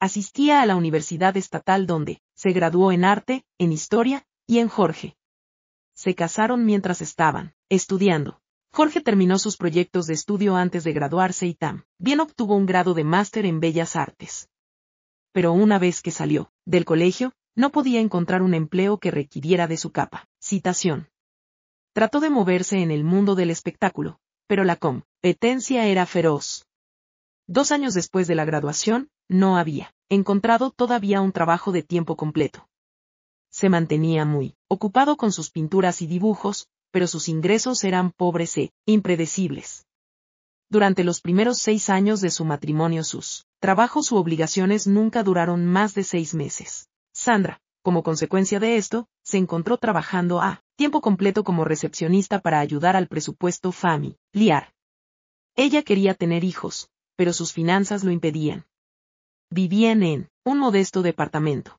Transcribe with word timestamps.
Asistía 0.00 0.60
a 0.60 0.66
la 0.66 0.76
Universidad 0.76 1.34
Estatal 1.36 1.86
donde 1.86 2.20
se 2.34 2.52
graduó 2.52 2.92
en 2.92 3.04
arte, 3.04 3.44
en 3.58 3.72
historia 3.72 4.26
y 4.46 4.58
en 4.58 4.68
Jorge. 4.68 5.16
Se 5.94 6.14
casaron 6.14 6.64
mientras 6.64 7.02
estaban 7.02 7.54
estudiando. 7.68 8.40
Jorge 8.72 9.00
terminó 9.00 9.38
sus 9.38 9.56
proyectos 9.56 10.06
de 10.06 10.14
estudio 10.14 10.56
antes 10.56 10.84
de 10.84 10.92
graduarse 10.92 11.46
y 11.46 11.54
también 11.54 12.20
obtuvo 12.20 12.56
un 12.56 12.66
grado 12.66 12.94
de 12.94 13.04
máster 13.04 13.44
en 13.44 13.60
Bellas 13.60 13.96
Artes. 13.96 14.48
Pero 15.32 15.52
una 15.52 15.78
vez 15.78 16.00
que 16.00 16.10
salió 16.10 16.50
del 16.64 16.84
colegio, 16.84 17.32
no 17.54 17.70
podía 17.70 18.00
encontrar 18.00 18.42
un 18.42 18.54
empleo 18.54 18.98
que 18.98 19.10
requiriera 19.10 19.66
de 19.66 19.76
su 19.76 19.92
capa. 19.92 20.26
Citación. 20.40 21.08
Trató 21.92 22.20
de 22.20 22.30
moverse 22.30 22.80
en 22.80 22.90
el 22.90 23.04
mundo 23.04 23.34
del 23.34 23.50
espectáculo, 23.50 24.18
pero 24.46 24.64
la 24.64 24.76
competencia 24.76 25.86
era 25.86 26.06
feroz. 26.06 26.66
Dos 27.46 27.72
años 27.72 27.92
después 27.92 28.26
de 28.26 28.34
la 28.34 28.46
graduación, 28.46 29.10
no 29.28 29.58
había 29.58 29.94
encontrado 30.08 30.70
todavía 30.70 31.20
un 31.20 31.32
trabajo 31.32 31.72
de 31.72 31.82
tiempo 31.82 32.16
completo. 32.16 32.68
Se 33.62 33.68
mantenía 33.68 34.24
muy 34.24 34.56
ocupado 34.66 35.16
con 35.16 35.30
sus 35.30 35.52
pinturas 35.52 36.02
y 36.02 36.08
dibujos, 36.08 36.66
pero 36.90 37.06
sus 37.06 37.28
ingresos 37.28 37.84
eran 37.84 38.10
pobres 38.10 38.58
e 38.58 38.72
impredecibles. 38.86 39.86
Durante 40.68 41.04
los 41.04 41.20
primeros 41.20 41.58
seis 41.58 41.88
años 41.88 42.20
de 42.20 42.30
su 42.30 42.44
matrimonio 42.44 43.04
sus 43.04 43.46
trabajos 43.60 44.10
u 44.10 44.16
obligaciones 44.16 44.88
nunca 44.88 45.22
duraron 45.22 45.64
más 45.64 45.94
de 45.94 46.02
seis 46.02 46.34
meses. 46.34 46.88
Sandra, 47.14 47.60
como 47.84 48.02
consecuencia 48.02 48.58
de 48.58 48.78
esto, 48.78 49.06
se 49.22 49.38
encontró 49.38 49.78
trabajando 49.78 50.40
a 50.40 50.64
tiempo 50.74 51.00
completo 51.00 51.44
como 51.44 51.64
recepcionista 51.64 52.40
para 52.40 52.58
ayudar 52.58 52.96
al 52.96 53.06
presupuesto 53.06 53.70
familiar. 53.70 54.74
Ella 55.54 55.84
quería 55.84 56.14
tener 56.14 56.42
hijos, 56.42 56.90
pero 57.14 57.32
sus 57.32 57.52
finanzas 57.52 58.02
lo 58.02 58.10
impedían. 58.10 58.66
Vivían 59.50 60.02
en 60.02 60.28
un 60.44 60.58
modesto 60.58 61.02
departamento. 61.02 61.78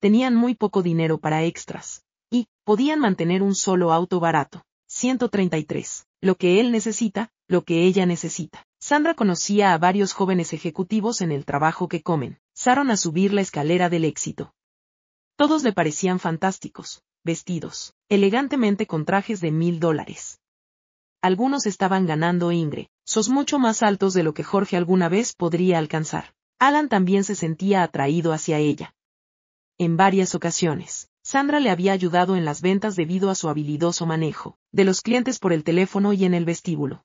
Tenían 0.00 0.36
muy 0.36 0.54
poco 0.54 0.82
dinero 0.82 1.18
para 1.18 1.42
extras, 1.42 2.04
y 2.30 2.46
podían 2.64 3.00
mantener 3.00 3.42
un 3.42 3.54
solo 3.54 3.92
auto 3.92 4.20
barato. 4.20 4.62
133. 4.86 6.06
Lo 6.20 6.36
que 6.36 6.60
él 6.60 6.70
necesita, 6.72 7.30
lo 7.48 7.64
que 7.64 7.84
ella 7.84 8.06
necesita. 8.06 8.64
Sandra 8.80 9.14
conocía 9.14 9.72
a 9.72 9.78
varios 9.78 10.12
jóvenes 10.12 10.52
ejecutivos 10.52 11.20
en 11.20 11.32
el 11.32 11.44
trabajo 11.44 11.88
que 11.88 12.02
comen. 12.02 12.38
Saron 12.54 12.90
a 12.90 12.96
subir 12.96 13.32
la 13.32 13.40
escalera 13.40 13.88
del 13.88 14.04
éxito. 14.04 14.54
Todos 15.36 15.64
le 15.64 15.72
parecían 15.72 16.20
fantásticos, 16.20 17.02
vestidos, 17.24 17.94
elegantemente 18.08 18.86
con 18.86 19.04
trajes 19.04 19.40
de 19.40 19.50
mil 19.50 19.80
dólares. 19.80 20.40
Algunos 21.20 21.66
estaban 21.66 22.06
ganando 22.06 22.52
ingre, 22.52 22.88
sos 23.04 23.28
mucho 23.28 23.58
más 23.58 23.82
altos 23.82 24.14
de 24.14 24.22
lo 24.22 24.32
que 24.32 24.44
Jorge 24.44 24.76
alguna 24.76 25.08
vez 25.08 25.34
podría 25.34 25.78
alcanzar. 25.78 26.34
Alan 26.60 26.88
también 26.88 27.24
se 27.24 27.34
sentía 27.34 27.82
atraído 27.82 28.32
hacia 28.32 28.58
ella. 28.58 28.94
En 29.80 29.96
varias 29.96 30.34
ocasiones, 30.34 31.08
Sandra 31.22 31.60
le 31.60 31.70
había 31.70 31.92
ayudado 31.92 32.34
en 32.34 32.44
las 32.44 32.62
ventas 32.62 32.96
debido 32.96 33.30
a 33.30 33.36
su 33.36 33.48
habilidoso 33.48 34.06
manejo, 34.06 34.58
de 34.72 34.84
los 34.84 35.02
clientes 35.02 35.38
por 35.38 35.52
el 35.52 35.62
teléfono 35.62 36.12
y 36.12 36.24
en 36.24 36.34
el 36.34 36.44
vestíbulo. 36.44 37.04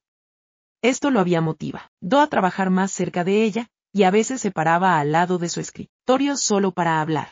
Esto 0.82 1.12
lo 1.12 1.20
había 1.20 1.40
motivado 1.40 2.20
a 2.20 2.28
trabajar 2.28 2.72
más 2.72 2.92
cerca 2.92 3.24
de 3.24 3.44
ella, 3.44 3.70
y 3.92 4.04
a 4.04 4.12
veces 4.12 4.42
se 4.42 4.50
paraba 4.50 5.00
al 5.00 5.12
lado 5.12 5.38
de 5.38 5.50
su 5.50 5.60
escritorio 5.60 6.36
solo 6.36 6.72
para 6.72 7.00
hablar. 7.00 7.30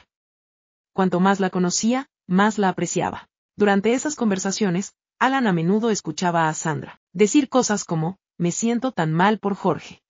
Cuanto 0.94 1.20
más 1.20 1.40
la 1.40 1.50
conocía, 1.50 2.08
más 2.28 2.60
la 2.60 2.70
apreciaba. 2.70 3.28
Durante 3.58 3.94
esas 3.94 4.16
conversaciones, 4.16 4.94
Alan 5.18 5.48
a 5.48 5.54
menudo 5.54 5.90
escuchaba 5.90 6.50
a 6.50 6.54
Sandra 6.54 7.02
decir 7.14 7.50
cosas 7.50 7.84
como, 7.84 8.20
me 8.38 8.52
siento 8.52 8.92
tan 8.92 9.12
mal 9.12 9.40
por 9.40 9.56
Jorge. 9.56 10.04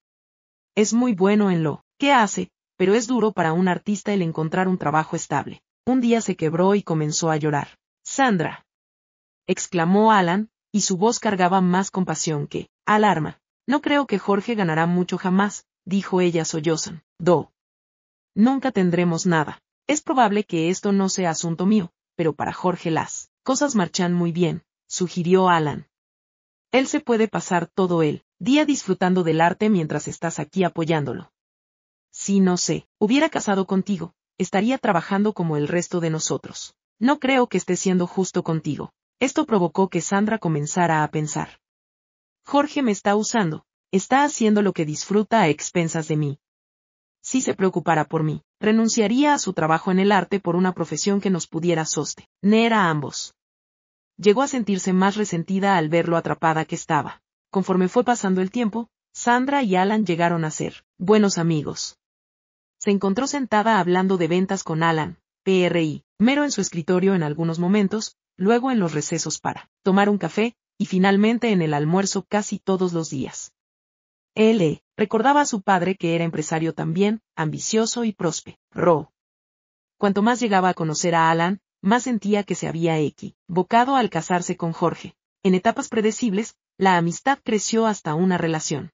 Es 0.75 0.93
muy 0.93 1.13
bueno 1.13 1.51
en 1.51 1.63
lo 1.63 1.83
que 1.97 2.11
hace, 2.11 2.51
pero 2.81 2.95
es 2.95 3.05
duro 3.05 3.31
para 3.31 3.53
un 3.53 3.67
artista 3.67 4.11
el 4.11 4.23
encontrar 4.23 4.67
un 4.67 4.79
trabajo 4.79 5.15
estable. 5.15 5.61
Un 5.85 6.01
día 6.01 6.19
se 6.19 6.35
quebró 6.35 6.73
y 6.73 6.81
comenzó 6.81 7.29
a 7.29 7.37
llorar. 7.37 7.77
Sandra. 8.03 8.65
exclamó 9.45 10.11
Alan, 10.11 10.49
y 10.71 10.81
su 10.81 10.97
voz 10.97 11.19
cargaba 11.19 11.61
más 11.61 11.91
compasión 11.91 12.47
que 12.47 12.71
alarma. 12.87 13.39
No 13.67 13.81
creo 13.81 14.07
que 14.07 14.17
Jorge 14.17 14.55
ganará 14.55 14.87
mucho 14.87 15.19
jamás, 15.19 15.67
dijo 15.85 16.21
ella 16.21 16.43
sollozan. 16.43 17.03
Do. 17.19 17.51
Nunca 18.33 18.71
tendremos 18.71 19.27
nada. 19.27 19.61
Es 19.85 20.01
probable 20.01 20.43
que 20.43 20.71
esto 20.71 20.91
no 20.91 21.07
sea 21.07 21.29
asunto 21.29 21.67
mío, 21.67 21.91
pero 22.15 22.33
para 22.33 22.51
Jorge 22.51 22.89
las 22.89 23.29
cosas 23.43 23.75
marchan 23.75 24.11
muy 24.11 24.31
bien, 24.31 24.63
sugirió 24.87 25.49
Alan. 25.49 25.87
Él 26.71 26.87
se 26.87 26.99
puede 26.99 27.27
pasar 27.27 27.67
todo 27.67 28.01
el 28.01 28.23
día 28.39 28.65
disfrutando 28.65 29.21
del 29.21 29.39
arte 29.39 29.69
mientras 29.69 30.07
estás 30.07 30.39
aquí 30.39 30.63
apoyándolo. 30.63 31.31
Si 32.11 32.39
no 32.39 32.57
sé, 32.57 32.87
hubiera 32.99 33.29
casado 33.29 33.65
contigo, 33.65 34.13
estaría 34.37 34.77
trabajando 34.77 35.33
como 35.33 35.57
el 35.57 35.67
resto 35.67 35.99
de 35.99 36.09
nosotros. 36.09 36.75
No 36.99 37.19
creo 37.19 37.47
que 37.47 37.57
esté 37.57 37.75
siendo 37.75 38.05
justo 38.05 38.43
contigo. 38.43 38.91
Esto 39.19 39.45
provocó 39.45 39.89
que 39.89 40.01
Sandra 40.01 40.37
comenzara 40.37 41.03
a 41.03 41.11
pensar. 41.11 41.59
Jorge 42.45 42.81
me 42.81 42.91
está 42.91 43.15
usando, 43.15 43.65
está 43.91 44.23
haciendo 44.23 44.61
lo 44.61 44.73
que 44.73 44.85
disfruta 44.85 45.41
a 45.41 45.47
expensas 45.47 46.07
de 46.07 46.17
mí. 46.17 46.39
Si 47.21 47.41
se 47.41 47.53
preocupara 47.53 48.05
por 48.05 48.23
mí, 48.23 48.41
renunciaría 48.59 49.33
a 49.33 49.39
su 49.39 49.53
trabajo 49.53 49.91
en 49.91 49.99
el 49.99 50.11
arte 50.11 50.39
por 50.39 50.55
una 50.55 50.73
profesión 50.73 51.21
que 51.21 51.29
nos 51.29 51.47
pudiera 51.47 51.85
sostener 51.85 52.73
a 52.73 52.89
ambos. 52.89 53.35
Llegó 54.17 54.41
a 54.41 54.47
sentirse 54.47 54.91
más 54.91 55.15
resentida 55.15 55.77
al 55.77 55.87
ver 55.89 56.09
lo 56.09 56.17
atrapada 56.17 56.65
que 56.65 56.75
estaba. 56.75 57.21
Conforme 57.51 57.89
fue 57.89 58.03
pasando 58.03 58.41
el 58.41 58.49
tiempo, 58.49 58.89
Sandra 59.13 59.61
y 59.61 59.75
Alan 59.75 60.05
llegaron 60.05 60.45
a 60.45 60.51
ser 60.51 60.83
buenos 60.97 61.37
amigos. 61.37 61.97
Se 62.83 62.89
encontró 62.89 63.27
sentada 63.27 63.79
hablando 63.79 64.17
de 64.17 64.27
ventas 64.27 64.63
con 64.63 64.81
Alan, 64.81 65.19
PRI, 65.43 66.03
mero 66.17 66.43
en 66.43 66.49
su 66.49 66.61
escritorio 66.61 67.13
en 67.13 67.21
algunos 67.21 67.59
momentos, 67.59 68.17
luego 68.37 68.71
en 68.71 68.79
los 68.79 68.93
recesos 68.93 69.39
para 69.39 69.69
tomar 69.83 70.09
un 70.09 70.17
café, 70.17 70.55
y 70.79 70.87
finalmente 70.87 71.51
en 71.51 71.61
el 71.61 71.75
almuerzo 71.75 72.25
casi 72.27 72.57
todos 72.57 72.91
los 72.91 73.11
días. 73.11 73.53
Él 74.33 74.81
recordaba 74.97 75.41
a 75.41 75.45
su 75.45 75.61
padre 75.61 75.95
que 75.95 76.15
era 76.15 76.23
empresario 76.23 76.73
también, 76.73 77.21
ambicioso 77.35 78.03
y 78.03 78.13
próspero. 78.13 79.13
Cuanto 79.99 80.23
más 80.23 80.39
llegaba 80.39 80.69
a 80.69 80.73
conocer 80.73 81.13
a 81.13 81.29
Alan, 81.29 81.61
más 81.83 82.03
sentía 82.03 82.43
que 82.43 82.55
se 82.55 82.67
había 82.67 82.97
equivocado 82.97 83.95
al 83.95 84.09
casarse 84.09 84.57
con 84.57 84.71
Jorge. 84.71 85.13
En 85.43 85.53
etapas 85.53 85.87
predecibles, 85.87 86.55
la 86.79 86.97
amistad 86.97 87.37
creció 87.43 87.85
hasta 87.85 88.15
una 88.15 88.39
relación. 88.39 88.91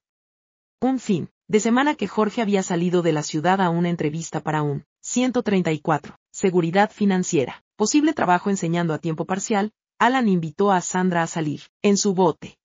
Un 0.81 0.99
fin 0.99 1.29
de 1.47 1.61
semana 1.61 1.95
que 1.95 2.07
Jorge 2.07 2.41
había 2.41 2.61
salido 2.61 3.01
de 3.01 3.13
la 3.13 3.23
ciudad 3.23 3.61
a 3.61 3.69
una 3.69 3.89
entrevista 3.89 4.41
para 4.41 4.63
un 4.63 4.83
134, 5.01 6.17
seguridad 6.29 6.91
financiera, 6.91 7.63
posible 7.77 8.13
trabajo 8.13 8.49
enseñando 8.49 8.93
a 8.93 8.99
tiempo 8.99 9.23
parcial, 9.23 9.71
Alan 9.97 10.27
invitó 10.27 10.71
a 10.71 10.81
Sandra 10.81 11.23
a 11.23 11.27
salir, 11.27 11.61
en 11.81 11.95
su 11.95 12.13
bote. 12.13 12.57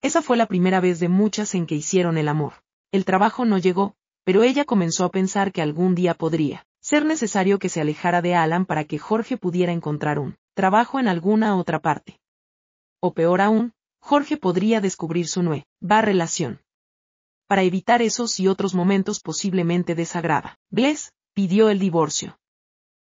Esa 0.00 0.22
fue 0.22 0.38
la 0.38 0.46
primera 0.46 0.80
vez 0.80 1.00
de 1.00 1.08
muchas 1.08 1.54
en 1.54 1.66
que 1.66 1.74
hicieron 1.74 2.16
el 2.16 2.28
amor. 2.28 2.54
El 2.92 3.04
trabajo 3.04 3.44
no 3.44 3.58
llegó, 3.58 3.94
pero 4.24 4.42
ella 4.42 4.64
comenzó 4.64 5.04
a 5.04 5.10
pensar 5.10 5.52
que 5.52 5.60
algún 5.60 5.94
día 5.94 6.14
podría 6.14 6.64
ser 6.80 7.04
necesario 7.04 7.58
que 7.58 7.68
se 7.68 7.82
alejara 7.82 8.22
de 8.22 8.34
Alan 8.34 8.64
para 8.64 8.84
que 8.84 8.98
Jorge 8.98 9.36
pudiera 9.36 9.72
encontrar 9.72 10.18
un 10.18 10.36
trabajo 10.54 10.98
en 10.98 11.08
alguna 11.08 11.56
otra 11.56 11.80
parte. 11.80 12.18
O 13.00 13.12
peor 13.12 13.42
aún, 13.42 13.72
Jorge 14.00 14.38
podría 14.38 14.80
descubrir 14.80 15.28
su 15.28 15.42
nueva 15.42 16.00
relación. 16.00 16.60
Para 17.48 17.62
evitar 17.62 18.02
esos 18.02 18.38
y 18.40 18.46
otros 18.46 18.74
momentos 18.74 19.20
posiblemente 19.20 19.94
desagrada, 19.94 20.58
Bless 20.68 21.14
pidió 21.32 21.70
el 21.70 21.78
divorcio. 21.78 22.38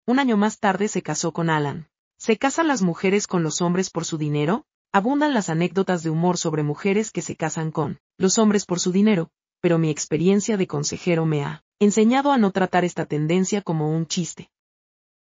Un 0.05 0.19
año 0.19 0.35
más 0.35 0.59
tarde 0.59 0.89
se 0.89 1.01
casó 1.01 1.31
con 1.31 1.49
Alan. 1.49 1.87
¿Se 2.17 2.37
casan 2.37 2.67
las 2.67 2.81
mujeres 2.81 3.27
con 3.27 3.43
los 3.43 3.61
hombres 3.61 3.89
por 3.89 4.03
su 4.03 4.17
dinero? 4.17 4.65
Abundan 4.91 5.33
las 5.33 5.47
anécdotas 5.47 6.03
de 6.03 6.09
humor 6.09 6.37
sobre 6.37 6.63
mujeres 6.63 7.11
que 7.11 7.21
se 7.21 7.37
casan 7.37 7.71
con 7.71 7.99
los 8.17 8.37
hombres 8.37 8.65
por 8.65 8.81
su 8.81 8.91
dinero, 8.91 9.29
pero 9.61 9.77
mi 9.77 9.89
experiencia 9.89 10.57
de 10.57 10.67
consejero 10.67 11.25
me 11.25 11.45
ha 11.45 11.63
enseñado 11.79 12.33
a 12.33 12.37
no 12.37 12.51
tratar 12.51 12.83
esta 12.83 13.05
tendencia 13.05 13.61
como 13.61 13.89
un 13.89 14.05
chiste. 14.05 14.49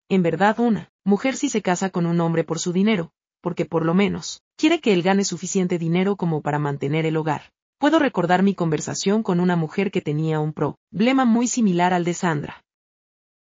En 0.09 0.23
verdad 0.23 0.61
una 0.61 0.93
mujer 1.05 1.37
sí 1.37 1.49
se 1.49 1.63
casa 1.63 1.91
con 1.91 2.07
un 2.07 2.21
hombre 2.21 2.45
por 2.45 2.61
su 2.61 2.73
dinero, 2.73 3.11
porque 3.41 3.65
por 3.65 3.85
lo 3.85 3.93
menos 3.93 4.45
quiere 4.57 4.81
que 4.81 4.93
él 4.93 5.03
gane 5.03 5.25
suficiente 5.25 5.79
dinero 5.79 6.15
como 6.15 6.43
para 6.43 6.61
mantener 6.61 7.07
el 7.07 7.17
hogar. 7.17 7.53
Puedo 7.81 7.99
recordar 7.99 8.43
mi 8.43 8.55
conversación 8.55 9.23
con 9.23 9.41
una 9.41 9.57
mujer 9.57 9.91
que 9.91 10.03
tenía 10.03 10.39
un 10.39 10.53
problema 10.53 11.25
muy 11.25 11.49
similar 11.49 11.95
al 11.95 12.05
de 12.05 12.13
Sandra. 12.13 12.63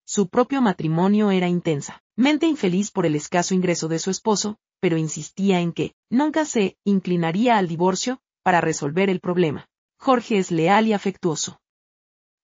Su 0.06 0.28
propio 0.28 0.62
matrimonio 0.62 1.32
era 1.32 1.48
intensa, 1.48 2.04
mente 2.14 2.46
infeliz 2.46 2.92
por 2.92 3.04
el 3.04 3.16
escaso 3.16 3.56
ingreso 3.56 3.88
de 3.88 3.98
su 3.98 4.10
esposo, 4.10 4.56
pero 4.78 4.96
insistía 4.96 5.58
en 5.58 5.72
que, 5.72 5.96
nunca 6.08 6.44
se, 6.44 6.76
inclinaría 6.84 7.58
al 7.58 7.66
divorcio, 7.66 8.20
para 8.44 8.60
resolver 8.60 9.10
el 9.10 9.18
problema. 9.18 9.66
Jorge 9.98 10.38
es 10.38 10.52
leal 10.52 10.86
y 10.86 10.92
afectuoso. 10.92 11.58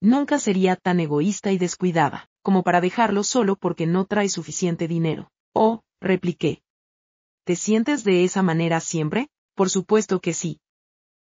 Nunca 0.00 0.40
sería 0.40 0.74
tan 0.74 0.98
egoísta 0.98 1.52
y 1.52 1.58
descuidada, 1.58 2.28
como 2.42 2.64
para 2.64 2.80
dejarlo 2.80 3.22
solo 3.22 3.54
porque 3.54 3.86
no 3.86 4.04
trae 4.04 4.28
suficiente 4.28 4.88
dinero. 4.88 5.30
Oh, 5.54 5.84
repliqué. 6.00 6.60
¿Te 7.44 7.54
sientes 7.54 8.02
de 8.02 8.24
esa 8.24 8.42
manera 8.42 8.80
siempre? 8.80 9.28
Por 9.54 9.70
supuesto 9.70 10.18
que 10.18 10.34
sí. 10.34 10.58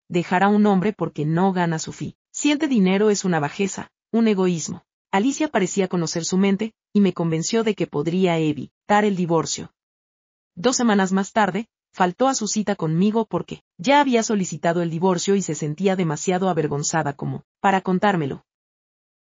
Dejar 0.10 0.42
a 0.44 0.48
un 0.48 0.66
hombre 0.66 0.92
porque 0.92 1.24
no 1.24 1.54
gana 1.54 1.78
su 1.78 1.94
fi. 1.94 2.16
Siente 2.32 2.68
dinero 2.68 3.12
es 3.12 3.26
una 3.26 3.40
bajeza, 3.40 3.92
un 4.12 4.28
egoísmo. 4.28 4.84
Alicia 5.12 5.50
parecía 5.50 5.88
conocer 5.88 6.26
su 6.26 6.38
mente, 6.38 6.74
y 6.94 7.00
me 7.00 7.14
convenció 7.14 7.64
de 7.64 7.76
que 7.76 7.86
podría 7.86 8.40
evitar 8.40 9.06
el 9.06 9.16
divorcio. 9.16 9.72
Dos 10.56 10.76
semanas 10.76 11.12
más 11.12 11.32
tarde, 11.32 11.68
faltó 11.94 12.28
a 12.28 12.34
su 12.34 12.48
cita 12.48 12.76
conmigo 12.76 13.26
porque 13.26 13.62
ya 13.78 14.02
había 14.02 14.24
solicitado 14.24 14.82
el 14.82 14.90
divorcio 14.90 15.36
y 15.36 15.44
se 15.44 15.54
sentía 15.54 15.96
demasiado 15.96 16.50
avergonzada 16.50 17.14
como 17.14 17.44
para 17.60 17.82
contármelo. 17.82 18.46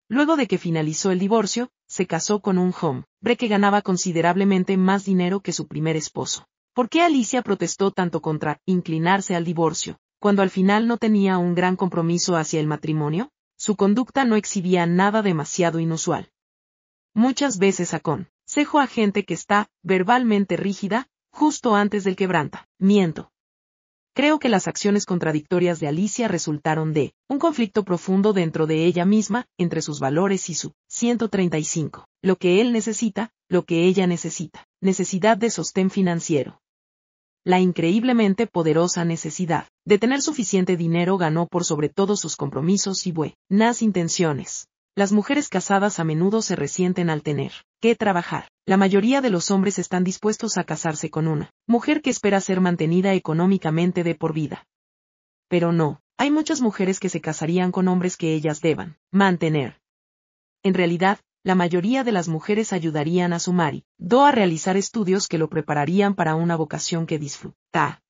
Luego 0.07 0.37
de 0.37 0.47
que 0.47 0.57
finalizó 0.57 1.11
el 1.11 1.19
divorcio, 1.19 1.69
se 1.87 2.07
casó 2.07 2.39
con 2.39 2.57
un 2.57 2.73
hombre 2.81 3.37
que 3.37 3.47
ganaba 3.47 3.83
considerablemente 3.83 4.75
más 4.75 5.05
dinero 5.05 5.41
que 5.41 5.53
su 5.53 5.67
primer 5.67 5.95
esposo. 5.95 6.47
¿Por 6.73 6.89
qué 6.89 7.03
Alicia 7.03 7.43
protestó 7.43 7.91
tanto 7.91 8.21
contra 8.21 8.59
inclinarse 8.65 9.35
al 9.35 9.45
divorcio, 9.45 9.99
cuando 10.19 10.41
al 10.41 10.49
final 10.49 10.87
no 10.87 10.97
tenía 10.97 11.37
un 11.37 11.55
gran 11.55 11.75
compromiso 11.75 12.35
hacia 12.35 12.59
el 12.59 12.67
matrimonio? 12.67 13.31
Su 13.57 13.75
conducta 13.75 14.25
no 14.25 14.35
exhibía 14.35 14.85
nada 14.85 15.21
demasiado 15.21 15.79
inusual. 15.79 16.31
Muchas 17.13 17.57
veces 17.57 17.93
aconsejo 17.93 18.79
a 18.79 18.87
gente 18.87 19.25
que 19.25 19.33
está 19.33 19.67
verbalmente 19.83 20.55
rígida, 20.57 21.07
justo 21.31 21.75
antes 21.75 22.03
del 22.03 22.15
quebranta. 22.15 22.67
Miento. 22.77 23.31
Creo 24.13 24.39
que 24.39 24.49
las 24.49 24.67
acciones 24.67 25.05
contradictorias 25.05 25.79
de 25.79 25.87
Alicia 25.87 26.27
resultaron 26.27 26.93
de 26.93 27.13
un 27.29 27.39
conflicto 27.39 27.83
profundo 27.83 28.33
dentro 28.33 28.67
de 28.67 28.85
ella 28.85 29.05
misma, 29.05 29.45
entre 29.57 29.81
sus 29.81 29.99
valores 29.99 30.49
y 30.49 30.55
su 30.55 30.73
135. 30.87 32.07
Lo 32.21 32.35
que 32.35 32.59
él 32.59 32.73
necesita, 32.73 33.31
lo 33.47 33.63
que 33.63 33.85
ella 33.85 34.07
necesita. 34.07 34.67
Necesidad 34.81 35.37
de 35.37 35.49
sostén 35.49 35.89
financiero. 35.89 36.59
La 37.45 37.59
increíblemente 37.59 38.47
poderosa 38.47 39.05
necesidad 39.05 39.67
de 39.85 39.97
tener 39.97 40.21
suficiente 40.21 40.75
dinero 40.75 41.17
ganó 41.17 41.47
por 41.47 41.63
sobre 41.63 41.87
todos 41.87 42.19
sus 42.19 42.35
compromisos 42.35 43.07
y 43.07 43.13
buenas 43.13 43.81
intenciones. 43.81 44.67
Las 44.95 45.13
mujeres 45.13 45.47
casadas 45.47 45.99
a 45.99 46.03
menudo 46.03 46.41
se 46.41 46.57
resienten 46.57 47.09
al 47.09 47.23
tener 47.23 47.53
que 47.79 47.95
trabajar. 47.95 48.49
La 48.65 48.75
mayoría 48.75 49.21
de 49.21 49.29
los 49.29 49.51
hombres 49.51 49.79
están 49.79 50.03
dispuestos 50.03 50.57
a 50.57 50.65
casarse 50.65 51.09
con 51.09 51.27
una 51.27 51.51
mujer 51.65 52.01
que 52.01 52.09
espera 52.09 52.41
ser 52.41 52.59
mantenida 52.59 53.13
económicamente 53.13 54.03
de 54.03 54.15
por 54.15 54.33
vida. 54.33 54.65
Pero 55.47 55.71
no, 55.71 56.01
hay 56.17 56.31
muchas 56.31 56.59
mujeres 56.59 56.99
que 56.99 57.07
se 57.07 57.21
casarían 57.21 57.71
con 57.71 57.87
hombres 57.87 58.17
que 58.17 58.33
ellas 58.33 58.59
deban 58.59 58.97
mantener. 59.11 59.79
En 60.61 60.73
realidad, 60.73 61.19
la 61.43 61.55
mayoría 61.55 62.03
de 62.03 62.11
las 62.11 62.27
mujeres 62.27 62.73
ayudarían 62.73 63.33
a 63.33 63.39
su 63.39 63.55
do 63.97 64.25
a 64.25 64.31
realizar 64.31 64.77
estudios 64.77 65.27
que 65.27 65.37
lo 65.37 65.49
prepararían 65.49 66.15
para 66.15 66.35
una 66.35 66.55
vocación 66.55 67.05
que 67.05 67.19
disfruta. 67.19 68.01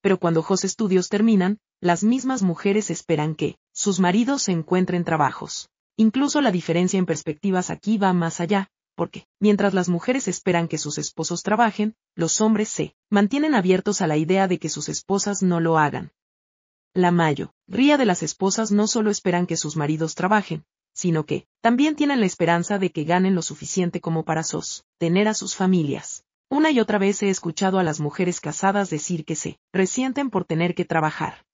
Pero 0.00 0.18
cuando 0.18 0.44
los 0.48 0.64
estudios 0.64 1.08
terminan, 1.08 1.58
las 1.80 2.04
mismas 2.04 2.42
mujeres 2.42 2.90
esperan 2.90 3.34
que 3.34 3.58
sus 3.72 4.00
maridos 4.00 4.42
se 4.42 4.52
encuentren 4.52 5.04
trabajos 5.04 5.68
Incluso 5.98 6.42
la 6.42 6.50
diferencia 6.50 6.98
en 6.98 7.06
perspectivas 7.06 7.70
aquí 7.70 7.96
va 7.96 8.12
más 8.12 8.40
allá, 8.40 8.68
porque, 8.94 9.26
mientras 9.40 9.72
las 9.72 9.88
mujeres 9.88 10.28
esperan 10.28 10.68
que 10.68 10.76
sus 10.76 10.98
esposos 10.98 11.42
trabajen, 11.42 11.94
los 12.14 12.42
hombres 12.42 12.68
se 12.68 12.94
mantienen 13.08 13.54
abiertos 13.54 14.02
a 14.02 14.06
la 14.06 14.18
idea 14.18 14.46
de 14.46 14.58
que 14.58 14.68
sus 14.68 14.90
esposas 14.90 15.42
no 15.42 15.58
lo 15.58 15.78
hagan. 15.78 16.12
La 16.92 17.12
mayo, 17.12 17.52
ría 17.66 17.96
de 17.96 18.04
las 18.04 18.22
esposas 18.22 18.72
no 18.72 18.86
solo 18.86 19.10
esperan 19.10 19.46
que 19.46 19.56
sus 19.56 19.76
maridos 19.76 20.14
trabajen, 20.14 20.64
sino 20.96 21.26
que, 21.26 21.46
también 21.60 21.94
tienen 21.94 22.20
la 22.20 22.26
esperanza 22.26 22.78
de 22.78 22.90
que 22.90 23.04
ganen 23.04 23.34
lo 23.34 23.42
suficiente 23.42 24.00
como 24.00 24.24
para 24.24 24.42
sostener 24.42 25.28
a 25.28 25.34
sus 25.34 25.54
familias. 25.54 26.24
Una 26.48 26.70
y 26.70 26.80
otra 26.80 26.98
vez 26.98 27.22
he 27.22 27.28
escuchado 27.28 27.78
a 27.78 27.82
las 27.82 28.00
mujeres 28.00 28.40
casadas 28.40 28.88
decir 28.88 29.24
que 29.24 29.36
se 29.36 29.58
resienten 29.72 30.30
por 30.30 30.44
tener 30.44 30.74
que 30.74 30.84
trabajar 30.84 31.44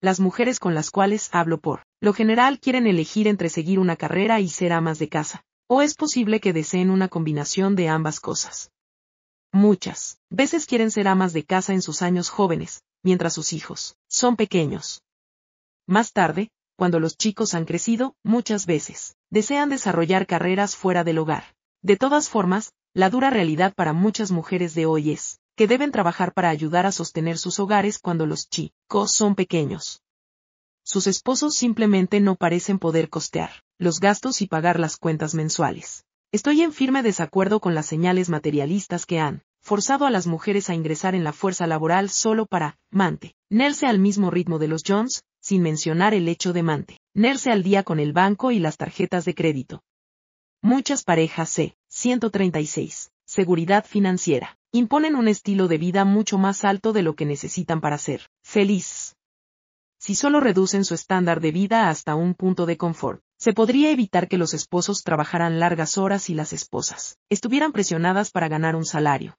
las 0.00 0.18
mujeres 0.18 0.58
con 0.58 0.74
las 0.74 0.90
cuales 0.90 1.28
hablo 1.32 1.60
por 1.60 1.84
lo 2.00 2.14
general 2.14 2.58
quieren 2.58 2.86
elegir 2.86 3.28
entre 3.28 3.50
seguir 3.50 3.78
una 3.78 3.96
carrera 3.96 4.40
y 4.40 4.48
ser 4.48 4.72
amas 4.72 4.98
de 4.98 5.10
casa, 5.10 5.44
o 5.68 5.82
es 5.82 5.94
posible 5.94 6.40
que 6.40 6.54
deseen 6.54 6.90
una 6.90 7.08
combinación 7.08 7.76
de 7.76 7.88
ambas 7.88 8.20
cosas. 8.20 8.70
Muchas 9.52 10.18
veces 10.30 10.64
quieren 10.64 10.90
ser 10.90 11.08
amas 11.08 11.34
de 11.34 11.44
casa 11.44 11.74
en 11.74 11.82
sus 11.82 12.00
años 12.00 12.30
jóvenes, 12.30 12.82
mientras 13.02 13.34
sus 13.34 13.52
hijos 13.52 13.96
son 14.08 14.36
pequeños. 14.36 15.02
Más 15.86 16.12
tarde, 16.12 16.50
cuando 16.80 16.98
los 16.98 17.18
chicos 17.18 17.52
han 17.52 17.66
crecido, 17.66 18.14
muchas 18.24 18.64
veces, 18.64 19.14
desean 19.28 19.68
desarrollar 19.68 20.26
carreras 20.26 20.76
fuera 20.76 21.04
del 21.04 21.18
hogar. 21.18 21.44
De 21.82 21.98
todas 21.98 22.30
formas, 22.30 22.72
la 22.94 23.10
dura 23.10 23.28
realidad 23.28 23.74
para 23.74 23.92
muchas 23.92 24.30
mujeres 24.30 24.74
de 24.74 24.86
hoy 24.86 25.10
es, 25.10 25.40
que 25.56 25.66
deben 25.66 25.92
trabajar 25.92 26.32
para 26.32 26.48
ayudar 26.48 26.86
a 26.86 26.92
sostener 26.92 27.36
sus 27.36 27.60
hogares 27.60 27.98
cuando 27.98 28.24
los 28.24 28.48
chicos 28.48 29.12
son 29.12 29.34
pequeños. 29.34 30.00
Sus 30.82 31.06
esposos 31.06 31.54
simplemente 31.54 32.18
no 32.18 32.34
parecen 32.34 32.78
poder 32.78 33.10
costear 33.10 33.50
los 33.76 34.00
gastos 34.00 34.40
y 34.40 34.46
pagar 34.46 34.80
las 34.80 34.96
cuentas 34.96 35.34
mensuales. 35.34 36.06
Estoy 36.32 36.62
en 36.62 36.72
firme 36.72 37.02
desacuerdo 37.02 37.60
con 37.60 37.74
las 37.74 37.84
señales 37.84 38.30
materialistas 38.30 39.04
que 39.04 39.20
han 39.20 39.42
forzado 39.60 40.06
a 40.06 40.10
las 40.10 40.26
mujeres 40.26 40.70
a 40.70 40.74
ingresar 40.74 41.14
en 41.14 41.24
la 41.24 41.34
fuerza 41.34 41.66
laboral 41.66 42.08
solo 42.08 42.46
para 42.46 42.78
mantenerse 42.90 43.86
al 43.86 43.98
mismo 43.98 44.30
ritmo 44.30 44.58
de 44.58 44.68
los 44.68 44.82
Jones, 44.86 45.24
sin 45.50 45.62
mencionar 45.62 46.14
el 46.14 46.28
hecho 46.28 46.52
de 46.52 46.62
mantenerse 46.62 47.50
al 47.50 47.64
día 47.64 47.82
con 47.82 47.98
el 47.98 48.12
banco 48.12 48.52
y 48.52 48.60
las 48.60 48.76
tarjetas 48.76 49.24
de 49.24 49.34
crédito. 49.34 49.82
Muchas 50.62 51.02
parejas 51.02 51.50
C. 51.50 51.74
136. 51.88 53.10
Seguridad 53.26 53.84
financiera 53.84 54.56
imponen 54.70 55.16
un 55.16 55.26
estilo 55.26 55.66
de 55.66 55.76
vida 55.76 56.04
mucho 56.04 56.38
más 56.38 56.62
alto 56.62 56.92
de 56.92 57.02
lo 57.02 57.16
que 57.16 57.26
necesitan 57.26 57.80
para 57.80 57.98
ser 57.98 58.28
feliz. 58.44 59.16
Si 59.98 60.14
solo 60.14 60.38
reducen 60.38 60.84
su 60.84 60.94
estándar 60.94 61.40
de 61.40 61.50
vida 61.50 61.90
hasta 61.90 62.14
un 62.14 62.34
punto 62.34 62.64
de 62.64 62.76
confort, 62.76 63.20
se 63.36 63.52
podría 63.52 63.90
evitar 63.90 64.28
que 64.28 64.38
los 64.38 64.54
esposos 64.54 65.02
trabajaran 65.02 65.58
largas 65.58 65.98
horas 65.98 66.30
y 66.30 66.34
las 66.34 66.52
esposas 66.52 67.18
estuvieran 67.28 67.72
presionadas 67.72 68.30
para 68.30 68.46
ganar 68.46 68.76
un 68.76 68.84
salario. 68.84 69.36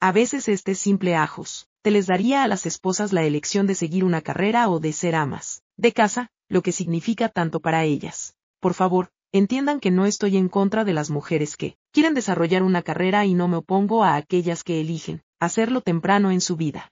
A 0.00 0.10
veces 0.10 0.48
este 0.48 0.74
simple 0.74 1.16
ajos 1.16 1.67
te 1.82 1.90
les 1.90 2.06
daría 2.06 2.42
a 2.42 2.48
las 2.48 2.66
esposas 2.66 3.12
la 3.12 3.24
elección 3.24 3.66
de 3.66 3.74
seguir 3.74 4.04
una 4.04 4.20
carrera 4.20 4.68
o 4.68 4.80
de 4.80 4.92
ser 4.92 5.14
amas 5.14 5.62
de 5.76 5.92
casa, 5.92 6.30
lo 6.48 6.62
que 6.62 6.72
significa 6.72 7.28
tanto 7.28 7.60
para 7.60 7.84
ellas. 7.84 8.34
Por 8.60 8.74
favor, 8.74 9.10
entiendan 9.32 9.78
que 9.80 9.90
no 9.90 10.06
estoy 10.06 10.36
en 10.36 10.48
contra 10.48 10.84
de 10.84 10.92
las 10.92 11.10
mujeres 11.10 11.56
que 11.56 11.76
quieren 11.92 12.14
desarrollar 12.14 12.62
una 12.62 12.82
carrera 12.82 13.24
y 13.24 13.34
no 13.34 13.46
me 13.48 13.58
opongo 13.58 14.02
a 14.02 14.16
aquellas 14.16 14.64
que 14.64 14.80
eligen 14.80 15.22
hacerlo 15.38 15.80
temprano 15.80 16.30
en 16.30 16.40
su 16.40 16.56
vida. 16.56 16.90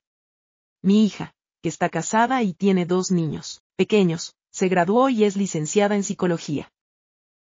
Mi 0.82 1.04
hija, 1.04 1.34
que 1.62 1.68
está 1.68 1.88
casada 1.88 2.42
y 2.42 2.52
tiene 2.52 2.86
dos 2.86 3.10
niños 3.10 3.62
pequeños, 3.76 4.36
se 4.52 4.68
graduó 4.68 5.08
y 5.08 5.24
es 5.24 5.36
licenciada 5.36 5.96
en 5.96 6.04
psicología. 6.04 6.70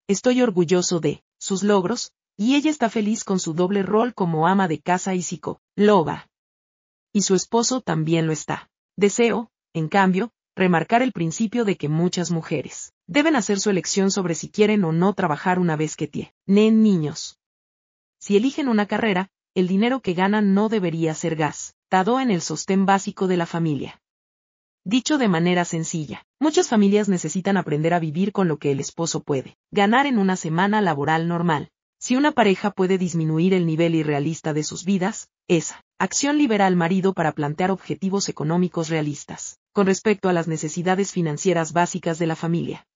Estoy 0.08 0.42
orgulloso 0.42 1.00
de 1.00 1.22
sus 1.38 1.62
logros, 1.62 2.12
y 2.36 2.56
ella 2.56 2.70
está 2.70 2.88
feliz 2.90 3.24
con 3.24 3.40
su 3.40 3.54
doble 3.54 3.82
rol 3.82 4.14
como 4.14 4.46
ama 4.46 4.68
de 4.68 4.80
casa 4.80 5.14
y 5.14 5.22
psicóloga. 5.22 6.27
Y 7.12 7.22
su 7.22 7.34
esposo 7.34 7.80
también 7.80 8.26
lo 8.26 8.32
está. 8.32 8.70
Deseo, 8.96 9.50
en 9.72 9.88
cambio, 9.88 10.32
remarcar 10.56 11.02
el 11.02 11.12
principio 11.12 11.64
de 11.64 11.76
que 11.76 11.88
muchas 11.88 12.30
mujeres 12.30 12.92
deben 13.06 13.36
hacer 13.36 13.60
su 13.60 13.70
elección 13.70 14.10
sobre 14.10 14.34
si 14.34 14.50
quieren 14.50 14.84
o 14.84 14.92
no 14.92 15.14
trabajar 15.14 15.58
una 15.58 15.76
vez 15.76 15.96
que 15.96 16.08
tienen 16.08 16.82
niños. 16.82 17.38
Si 18.20 18.36
eligen 18.36 18.68
una 18.68 18.86
carrera, 18.86 19.30
el 19.54 19.68
dinero 19.68 20.00
que 20.00 20.14
ganan 20.14 20.54
no 20.54 20.68
debería 20.68 21.14
ser 21.14 21.36
gastado 21.36 22.20
en 22.20 22.30
el 22.30 22.42
sostén 22.42 22.86
básico 22.86 23.28
de 23.28 23.36
la 23.36 23.46
familia. 23.46 24.00
Dicho 24.84 25.18
de 25.18 25.28
manera 25.28 25.64
sencilla, 25.64 26.24
muchas 26.40 26.68
familias 26.68 27.08
necesitan 27.08 27.56
aprender 27.56 27.94
a 27.94 27.98
vivir 27.98 28.32
con 28.32 28.48
lo 28.48 28.58
que 28.58 28.72
el 28.72 28.80
esposo 28.80 29.22
puede 29.22 29.56
ganar 29.70 30.06
en 30.06 30.18
una 30.18 30.36
semana 30.36 30.80
laboral 30.80 31.28
normal. 31.28 31.70
Si 32.00 32.16
una 32.16 32.32
pareja 32.32 32.70
puede 32.70 32.98
disminuir 32.98 33.54
el 33.54 33.66
nivel 33.66 33.94
irrealista 33.94 34.52
de 34.52 34.64
sus 34.64 34.84
vidas, 34.84 35.28
esa 35.48 35.84
acción 35.98 36.38
libera 36.38 36.66
al 36.66 36.76
marido 36.76 37.12
para 37.12 37.32
plantear 37.32 37.70
objetivos 37.70 38.28
económicos 38.28 38.88
realistas 38.88 39.58
con 39.72 39.86
respecto 39.86 40.28
a 40.28 40.32
las 40.32 40.48
necesidades 40.48 41.12
financieras 41.12 41.72
básicas 41.72 42.18
de 42.18 42.26
la 42.26 42.36
familia. 42.36 42.86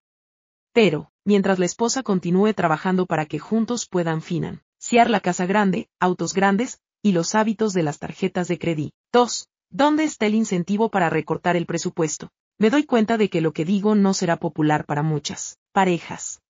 Pero, 0.73 1.11
mientras 1.25 1.59
la 1.59 1.67
esposa 1.67 2.03
continúe 2.03 2.55
trabajando 2.55 3.07
para 3.07 3.27
que 3.27 3.39
juntos 3.39 3.87
puedan 3.87 4.23
financiar 4.23 5.11
la 5.11 5.21
casa 5.21 5.47
grande, 5.47 5.89
autos 6.01 6.33
grandes, 6.33 6.81
y 7.03 7.13
los 7.13 7.35
hábitos 7.35 7.73
de 7.73 7.83
las 7.83 7.99
tarjetas 7.99 8.49
de 8.49 8.59
crédito. 8.59 8.95
2. 9.13 9.49
¿Dónde 9.71 10.05
está 10.05 10.27
el 10.27 10.35
incentivo 10.35 10.91
para 10.91 11.11
recortar 11.11 11.57
el 11.57 11.67
presupuesto? 11.67 12.31
Me 12.59 12.71
doy 12.71 12.85
cuenta 12.85 13.19
de 13.19 13.29
que 13.29 13.41
lo 13.41 13.53
que 13.53 13.65
digo 13.65 13.95
no 13.95 14.15
será 14.15 14.39
popular 14.39 14.85
para 14.87 15.03
muchas 15.03 15.59
parejas. 15.73 16.41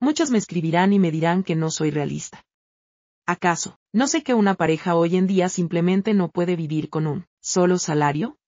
Muchas 0.00 0.30
me 0.30 0.38
escribirán 0.38 0.92
y 0.92 0.98
me 0.98 1.10
dirán 1.10 1.42
que 1.42 1.56
no 1.56 1.70
soy 1.70 1.90
realista. 1.90 2.44
¿Acaso, 3.28 3.78
no 3.92 4.08
sé 4.08 4.22
que 4.22 4.32
una 4.32 4.54
pareja 4.54 4.94
hoy 4.94 5.14
en 5.18 5.26
día 5.26 5.50
simplemente 5.50 6.14
no 6.14 6.30
puede 6.30 6.56
vivir 6.56 6.88
con 6.88 7.06
un 7.06 7.26
solo 7.42 7.78
salario? 7.78 8.38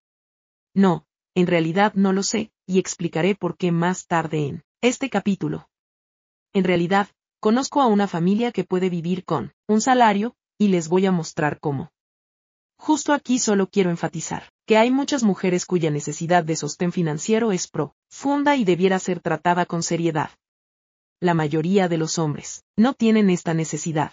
No, 0.75 1.05
en 1.35 1.47
realidad 1.49 1.93
no 1.93 2.15
lo 2.15 2.23
sé, 2.23 2.51
y 2.67 2.79
explicaré 2.79 3.35
por 3.35 3.59
qué 3.59 3.73
más 3.73 4.07
tarde 4.07 4.47
en 4.47 4.65
este 4.81 5.11
capítulo. 5.11 5.69
En 6.55 6.65
realidad, 6.65 7.09
conozco 7.41 7.83
a 7.83 7.89
una 7.89 8.09
familia 8.09 8.53
que 8.53 8.65
puede 8.65 8.89
vivir 8.89 9.27
con 9.27 9.53
un 9.69 9.83
salario, 9.83 10.35
y 10.57 10.69
les 10.69 10.89
voy 10.89 11.05
a 11.05 11.13
mostrar 11.13 11.61
cómo. 11.61 11.93
Justo 12.79 13.13
aquí 13.13 13.39
solo 13.39 13.69
quiero 13.69 13.91
enfatizar 13.91 14.51
que 14.65 14.79
hay 14.79 14.91
muchas 14.91 15.23
mujeres 15.23 15.67
cuya 15.67 15.91
necesidad 15.91 16.43
de 16.43 16.57
sostén 16.57 16.91
financiero 16.91 17.53
es 17.53 17.69
profunda 17.69 18.57
y 18.57 18.65
debiera 18.65 18.99
ser 18.99 19.21
tratada 19.21 19.67
con 19.67 19.83
seriedad. 19.83 20.31
La 21.21 21.35
mayoría 21.35 21.87
de 21.87 21.99
los 21.99 22.19
hombres 22.19 22.65
no 22.79 22.95
tienen 22.95 23.29
esta 23.29 23.53
necesidad. 23.53 24.13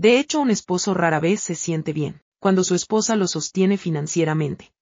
De 0.00 0.18
hecho, 0.18 0.40
un 0.40 0.50
esposo 0.50 0.94
rara 0.94 1.20
vez 1.20 1.42
se 1.42 1.54
siente 1.54 1.92
bien 1.92 2.22
cuando 2.38 2.64
su 2.64 2.74
esposa 2.74 3.16
lo 3.16 3.28
sostiene 3.28 3.76
financieramente. 3.76 4.72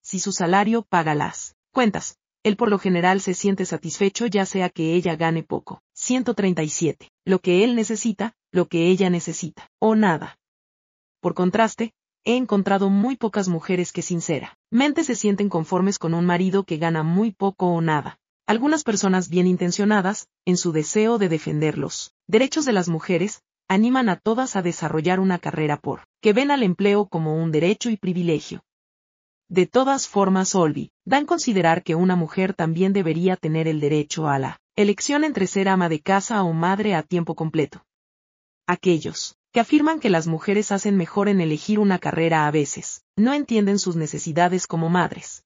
Si 0.00 0.20
su 0.20 0.32
salario 0.32 0.80
paga 0.80 1.14
las 1.14 1.54
cuentas, 1.70 2.16
él 2.42 2.56
por 2.56 2.70
lo 2.70 2.78
general 2.78 3.20
se 3.20 3.34
siente 3.34 3.66
satisfecho 3.66 4.24
ya 4.24 4.46
sea 4.46 4.70
que 4.70 4.94
ella 4.94 5.16
gane 5.16 5.42
poco, 5.42 5.82
137, 5.92 7.10
lo 7.26 7.40
que 7.40 7.62
él 7.62 7.76
necesita, 7.76 8.32
lo 8.50 8.68
que 8.68 8.86
ella 8.86 9.10
necesita, 9.10 9.68
o 9.80 9.94
nada. 9.94 10.38
Por 11.20 11.34
contraste, 11.34 11.92
he 12.24 12.36
encontrado 12.36 12.88
muy 12.88 13.16
pocas 13.16 13.48
mujeres 13.48 13.92
que 13.92 14.00
sinceramente 14.00 15.04
se 15.04 15.14
sienten 15.14 15.50
conformes 15.50 15.98
con 15.98 16.14
un 16.14 16.24
marido 16.24 16.64
que 16.64 16.78
gana 16.78 17.02
muy 17.02 17.32
poco 17.32 17.66
o 17.66 17.82
nada. 17.82 18.18
Algunas 18.46 18.82
personas 18.82 19.28
bien 19.28 19.46
intencionadas, 19.46 20.26
en 20.46 20.56
su 20.56 20.72
deseo 20.72 21.18
de 21.18 21.28
defender 21.28 21.76
los 21.76 22.14
derechos 22.26 22.64
de 22.64 22.72
las 22.72 22.88
mujeres, 22.88 23.42
animan 23.68 24.08
a 24.08 24.16
todas 24.16 24.56
a 24.56 24.62
desarrollar 24.62 25.20
una 25.20 25.38
carrera 25.38 25.76
por, 25.76 26.04
que 26.22 26.32
ven 26.32 26.50
al 26.50 26.62
empleo 26.62 27.06
como 27.06 27.36
un 27.36 27.52
derecho 27.52 27.90
y 27.90 27.96
privilegio. 27.96 28.62
De 29.50 29.66
todas 29.66 30.08
formas, 30.08 30.54
Olvi, 30.54 30.90
dan 31.04 31.26
considerar 31.26 31.82
que 31.82 31.94
una 31.94 32.16
mujer 32.16 32.54
también 32.54 32.92
debería 32.92 33.36
tener 33.36 33.68
el 33.68 33.80
derecho 33.80 34.28
a 34.28 34.38
la 34.38 34.60
elección 34.76 35.24
entre 35.24 35.46
ser 35.46 35.68
ama 35.68 35.88
de 35.88 36.00
casa 36.00 36.42
o 36.42 36.52
madre 36.52 36.94
a 36.94 37.02
tiempo 37.02 37.34
completo. 37.34 37.84
Aquellos 38.66 39.36
que 39.52 39.60
afirman 39.60 40.00
que 40.00 40.10
las 40.10 40.26
mujeres 40.26 40.72
hacen 40.72 40.96
mejor 40.96 41.28
en 41.28 41.40
elegir 41.40 41.78
una 41.78 41.98
carrera 41.98 42.46
a 42.46 42.50
veces, 42.50 43.02
no 43.16 43.32
entienden 43.32 43.78
sus 43.78 43.96
necesidades 43.96 44.66
como 44.66 44.90
madres. 44.90 45.44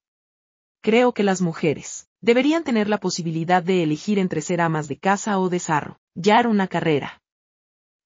Creo 0.83 1.13
que 1.13 1.23
las 1.23 1.41
mujeres 1.41 2.09
deberían 2.21 2.65
tener 2.65 2.89
la 2.89 2.99
posibilidad 2.99 3.63
de 3.63 3.85
elegir 3.85 4.19
entre 4.19 4.41
ser 4.41 4.61
amas 4.61 4.89
de 4.89 4.99
casa 4.99 5.39
o 5.39 5.49
desarrollar 5.49 6.49
una 6.49 6.67
carrera. 6.67 7.22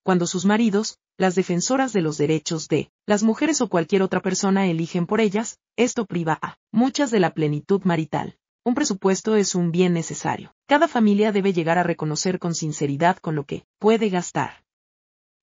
Cuando 0.07 0.25
sus 0.25 0.45
maridos, 0.45 0.99
las 1.17 1.35
defensoras 1.35 1.91
de 1.91 1.99
los 1.99 2.17
derechos 2.17 2.69
de 2.69 2.89
las 3.05 3.23
mujeres 3.23 3.59
o 3.59 3.67
cualquier 3.67 4.01
otra 4.03 4.21
persona 4.21 4.65
eligen 4.65 5.05
por 5.05 5.19
ellas, 5.19 5.59
esto 5.75 6.05
priva 6.05 6.39
a 6.41 6.55
muchas 6.71 7.11
de 7.11 7.19
la 7.19 7.33
plenitud 7.33 7.81
marital. 7.83 8.37
Un 8.63 8.73
presupuesto 8.73 9.35
es 9.35 9.53
un 9.53 9.69
bien 9.69 9.91
necesario. 9.91 10.55
Cada 10.65 10.87
familia 10.87 11.33
debe 11.33 11.51
llegar 11.51 11.77
a 11.77 11.83
reconocer 11.83 12.39
con 12.39 12.55
sinceridad 12.55 13.17
con 13.17 13.35
lo 13.35 13.43
que 13.43 13.65
puede 13.79 14.07
gastar. 14.07 14.63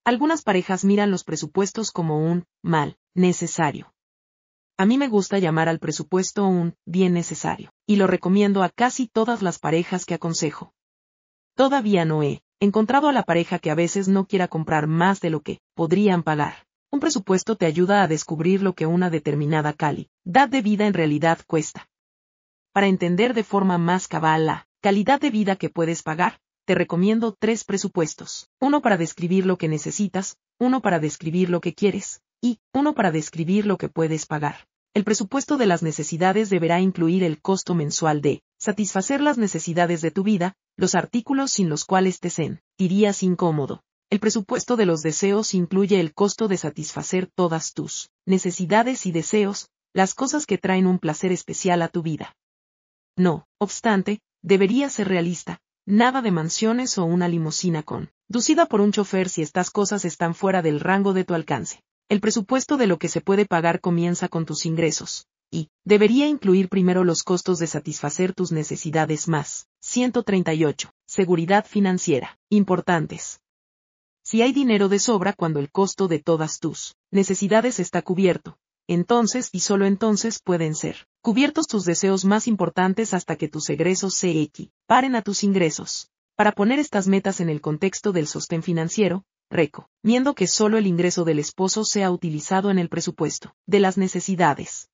Algunas 0.02 0.40
parejas 0.40 0.82
miran 0.82 1.10
los 1.10 1.24
presupuestos 1.24 1.90
como 1.90 2.24
un 2.24 2.46
mal 2.62 2.96
necesario. 3.12 3.92
A 4.78 4.86
mí 4.86 4.96
me 4.96 5.08
gusta 5.08 5.38
llamar 5.38 5.68
al 5.68 5.78
presupuesto 5.78 6.46
un 6.46 6.74
bien 6.86 7.12
necesario, 7.12 7.70
y 7.86 7.96
lo 7.96 8.06
recomiendo 8.06 8.62
a 8.62 8.70
casi 8.70 9.08
todas 9.08 9.42
las 9.42 9.58
parejas 9.58 10.06
que 10.06 10.14
aconsejo. 10.14 10.72
Todavía 11.54 12.06
no 12.06 12.22
he 12.22 12.43
encontrado 12.60 13.08
a 13.08 13.12
la 13.12 13.22
pareja 13.22 13.58
que 13.58 13.70
a 13.70 13.74
veces 13.74 14.08
no 14.08 14.26
quiera 14.26 14.48
comprar 14.48 14.86
más 14.86 15.20
de 15.20 15.30
lo 15.30 15.40
que 15.40 15.60
podrían 15.74 16.22
pagar. 16.22 16.66
Un 16.90 17.00
presupuesto 17.00 17.56
te 17.56 17.66
ayuda 17.66 18.02
a 18.02 18.08
descubrir 18.08 18.62
lo 18.62 18.74
que 18.74 18.86
una 18.86 19.10
determinada 19.10 19.72
calidad 19.72 20.48
de 20.48 20.62
vida 20.62 20.86
en 20.86 20.94
realidad 20.94 21.40
cuesta. 21.46 21.88
Para 22.72 22.86
entender 22.86 23.34
de 23.34 23.44
forma 23.44 23.78
más 23.78 24.08
cabal 24.08 24.46
la 24.46 24.68
calidad 24.80 25.20
de 25.20 25.30
vida 25.30 25.56
que 25.56 25.70
puedes 25.70 26.02
pagar, 26.02 26.38
te 26.66 26.74
recomiendo 26.74 27.36
tres 27.38 27.64
presupuestos. 27.64 28.48
Uno 28.60 28.80
para 28.80 28.96
describir 28.96 29.44
lo 29.44 29.58
que 29.58 29.68
necesitas, 29.68 30.36
uno 30.58 30.80
para 30.80 30.98
describir 30.98 31.50
lo 31.50 31.60
que 31.60 31.74
quieres, 31.74 32.22
y 32.40 32.58
uno 32.72 32.94
para 32.94 33.10
describir 33.10 33.66
lo 33.66 33.76
que 33.76 33.88
puedes 33.88 34.26
pagar. 34.26 34.66
El 34.94 35.04
presupuesto 35.04 35.56
de 35.56 35.66
las 35.66 35.82
necesidades 35.82 36.50
deberá 36.50 36.80
incluir 36.80 37.24
el 37.24 37.40
costo 37.40 37.74
mensual 37.74 38.22
de 38.22 38.42
satisfacer 38.64 39.20
las 39.20 39.38
necesidades 39.38 40.00
de 40.00 40.10
tu 40.10 40.22
vida, 40.24 40.54
los 40.76 40.94
artículos 40.94 41.52
sin 41.52 41.68
los 41.68 41.84
cuales 41.84 42.18
te 42.18 42.30
sentirías 42.30 43.22
incómodo. 43.22 43.82
El 44.10 44.20
presupuesto 44.20 44.76
de 44.76 44.86
los 44.86 45.02
deseos 45.02 45.54
incluye 45.54 46.00
el 46.00 46.12
costo 46.12 46.48
de 46.48 46.56
satisfacer 46.56 47.30
todas 47.34 47.72
tus 47.72 48.10
necesidades 48.26 49.06
y 49.06 49.12
deseos, 49.12 49.68
las 49.92 50.14
cosas 50.14 50.46
que 50.46 50.58
traen 50.58 50.86
un 50.86 50.98
placer 50.98 51.30
especial 51.30 51.82
a 51.82 51.88
tu 51.88 52.02
vida. 52.02 52.34
No, 53.16 53.46
obstante, 53.58 54.20
debería 54.42 54.90
ser 54.90 55.08
realista, 55.08 55.60
Nada 55.86 56.22
de 56.22 56.30
mansiones 56.30 56.96
o 56.96 57.04
una 57.04 57.28
limusina 57.28 57.82
con, 57.82 58.10
ducida 58.26 58.64
por 58.64 58.80
un 58.80 58.90
chofer 58.90 59.28
si 59.28 59.42
estas 59.42 59.70
cosas 59.70 60.06
están 60.06 60.34
fuera 60.34 60.62
del 60.62 60.80
rango 60.80 61.12
de 61.12 61.24
tu 61.24 61.34
alcance. 61.34 61.82
El 62.08 62.20
presupuesto 62.20 62.78
de 62.78 62.86
lo 62.86 62.98
que 62.98 63.08
se 63.08 63.20
puede 63.20 63.44
pagar 63.44 63.82
comienza 63.82 64.28
con 64.28 64.46
tus 64.46 64.64
ingresos, 64.64 65.26
y 65.54 65.70
debería 65.84 66.26
incluir 66.26 66.68
primero 66.68 67.04
los 67.04 67.22
costos 67.22 67.60
de 67.60 67.68
satisfacer 67.68 68.34
tus 68.34 68.50
necesidades 68.50 69.28
más. 69.28 69.68
138. 69.80 70.90
Seguridad 71.06 71.64
financiera. 71.64 72.40
Importantes. 72.50 73.40
Si 74.24 74.42
hay 74.42 74.52
dinero 74.52 74.88
de 74.88 74.98
sobra 74.98 75.32
cuando 75.32 75.60
el 75.60 75.70
costo 75.70 76.08
de 76.08 76.18
todas 76.18 76.58
tus 76.58 76.96
necesidades 77.12 77.78
está 77.78 78.02
cubierto, 78.02 78.58
entonces 78.88 79.48
y 79.52 79.60
solo 79.60 79.86
entonces 79.86 80.40
pueden 80.42 80.74
ser 80.74 81.06
cubiertos 81.20 81.68
tus 81.68 81.84
deseos 81.84 82.24
más 82.24 82.48
importantes 82.48 83.14
hasta 83.14 83.36
que 83.36 83.48
tus 83.48 83.70
egresos 83.70 84.14
se 84.14 84.30
equiparen 84.30 85.14
a 85.14 85.22
tus 85.22 85.44
ingresos. 85.44 86.10
Para 86.36 86.50
poner 86.50 86.80
estas 86.80 87.06
metas 87.06 87.38
en 87.40 87.48
el 87.48 87.60
contexto 87.60 88.12
del 88.12 88.26
sostén 88.26 88.64
financiero, 88.64 89.24
recomiendo 89.50 90.34
que 90.34 90.48
solo 90.48 90.78
el 90.78 90.86
ingreso 90.88 91.24
del 91.24 91.38
esposo 91.38 91.84
sea 91.84 92.10
utilizado 92.10 92.70
en 92.72 92.80
el 92.80 92.88
presupuesto 92.88 93.54
de 93.66 93.78
las 93.78 93.96
necesidades. 93.96 94.88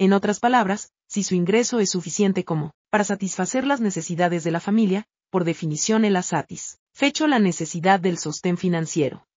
En 0.00 0.12
otras 0.12 0.40
palabras, 0.40 0.90
si 1.08 1.22
su 1.22 1.36
ingreso 1.36 1.78
es 1.78 1.90
suficiente 1.90 2.44
como 2.44 2.72
para 2.90 3.04
satisfacer 3.04 3.64
las 3.64 3.80
necesidades 3.80 4.42
de 4.42 4.50
la 4.50 4.58
familia, 4.58 5.06
por 5.30 5.44
definición 5.44 6.04
él 6.04 6.16
ha 6.16 6.22
satisfecho 6.22 7.28
la 7.28 7.38
necesidad 7.38 8.00
del 8.00 8.18
sostén 8.18 8.56
financiero 8.56 9.28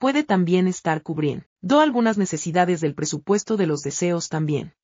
puede 0.00 0.24
también 0.24 0.66
estar 0.66 1.02
cubriendo 1.02 1.78
algunas 1.78 2.16
necesidades 2.16 2.80
del 2.80 2.94
presupuesto 2.94 3.58
de 3.58 3.66
los 3.66 3.82
deseos 3.82 4.30
también. 4.30 4.74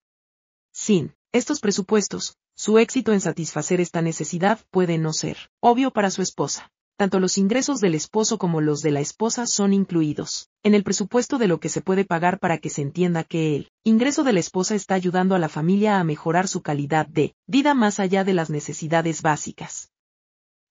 Sin 0.72 1.14
estos 1.32 1.60
presupuestos, 1.60 2.36
su 2.54 2.78
éxito 2.78 3.14
en 3.14 3.22
satisfacer 3.22 3.80
esta 3.80 4.02
necesidad 4.02 4.60
puede 4.70 4.98
no 4.98 5.14
ser 5.14 5.38
obvio 5.60 5.90
para 5.90 6.10
su 6.10 6.20
esposa. 6.20 6.70
Tanto 6.98 7.18
los 7.18 7.38
ingresos 7.38 7.80
del 7.80 7.94
esposo 7.94 8.36
como 8.36 8.60
los 8.60 8.82
de 8.82 8.90
la 8.90 9.00
esposa 9.00 9.46
son 9.46 9.72
incluidos 9.72 10.50
en 10.66 10.74
el 10.74 10.82
presupuesto 10.82 11.38
de 11.38 11.46
lo 11.46 11.60
que 11.60 11.68
se 11.68 11.80
puede 11.80 12.04
pagar 12.04 12.40
para 12.40 12.58
que 12.58 12.70
se 12.70 12.82
entienda 12.82 13.22
que 13.22 13.54
el 13.54 13.70
ingreso 13.84 14.24
de 14.24 14.32
la 14.32 14.40
esposa 14.40 14.74
está 14.74 14.96
ayudando 14.96 15.36
a 15.36 15.38
la 15.38 15.48
familia 15.48 16.00
a 16.00 16.02
mejorar 16.02 16.48
su 16.48 16.60
calidad 16.60 17.06
de 17.06 17.36
vida 17.46 17.72
más 17.72 18.00
allá 18.00 18.24
de 18.24 18.34
las 18.34 18.50
necesidades 18.50 19.22
básicas. 19.22 19.92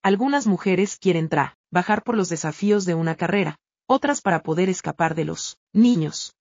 Algunas 0.03 0.47
mujeres 0.47 0.97
quieren 0.97 1.29
trabajar 1.29 2.03
por 2.03 2.17
los 2.17 2.27
desafíos 2.27 2.83
de 2.83 2.93
una 2.93 3.15
carrera, 3.15 3.57
otras 3.87 4.19
para 4.19 4.43
poder 4.43 4.67
escapar 4.67 5.15
de 5.15 5.23
los 5.23 5.59
niños. 5.71 6.35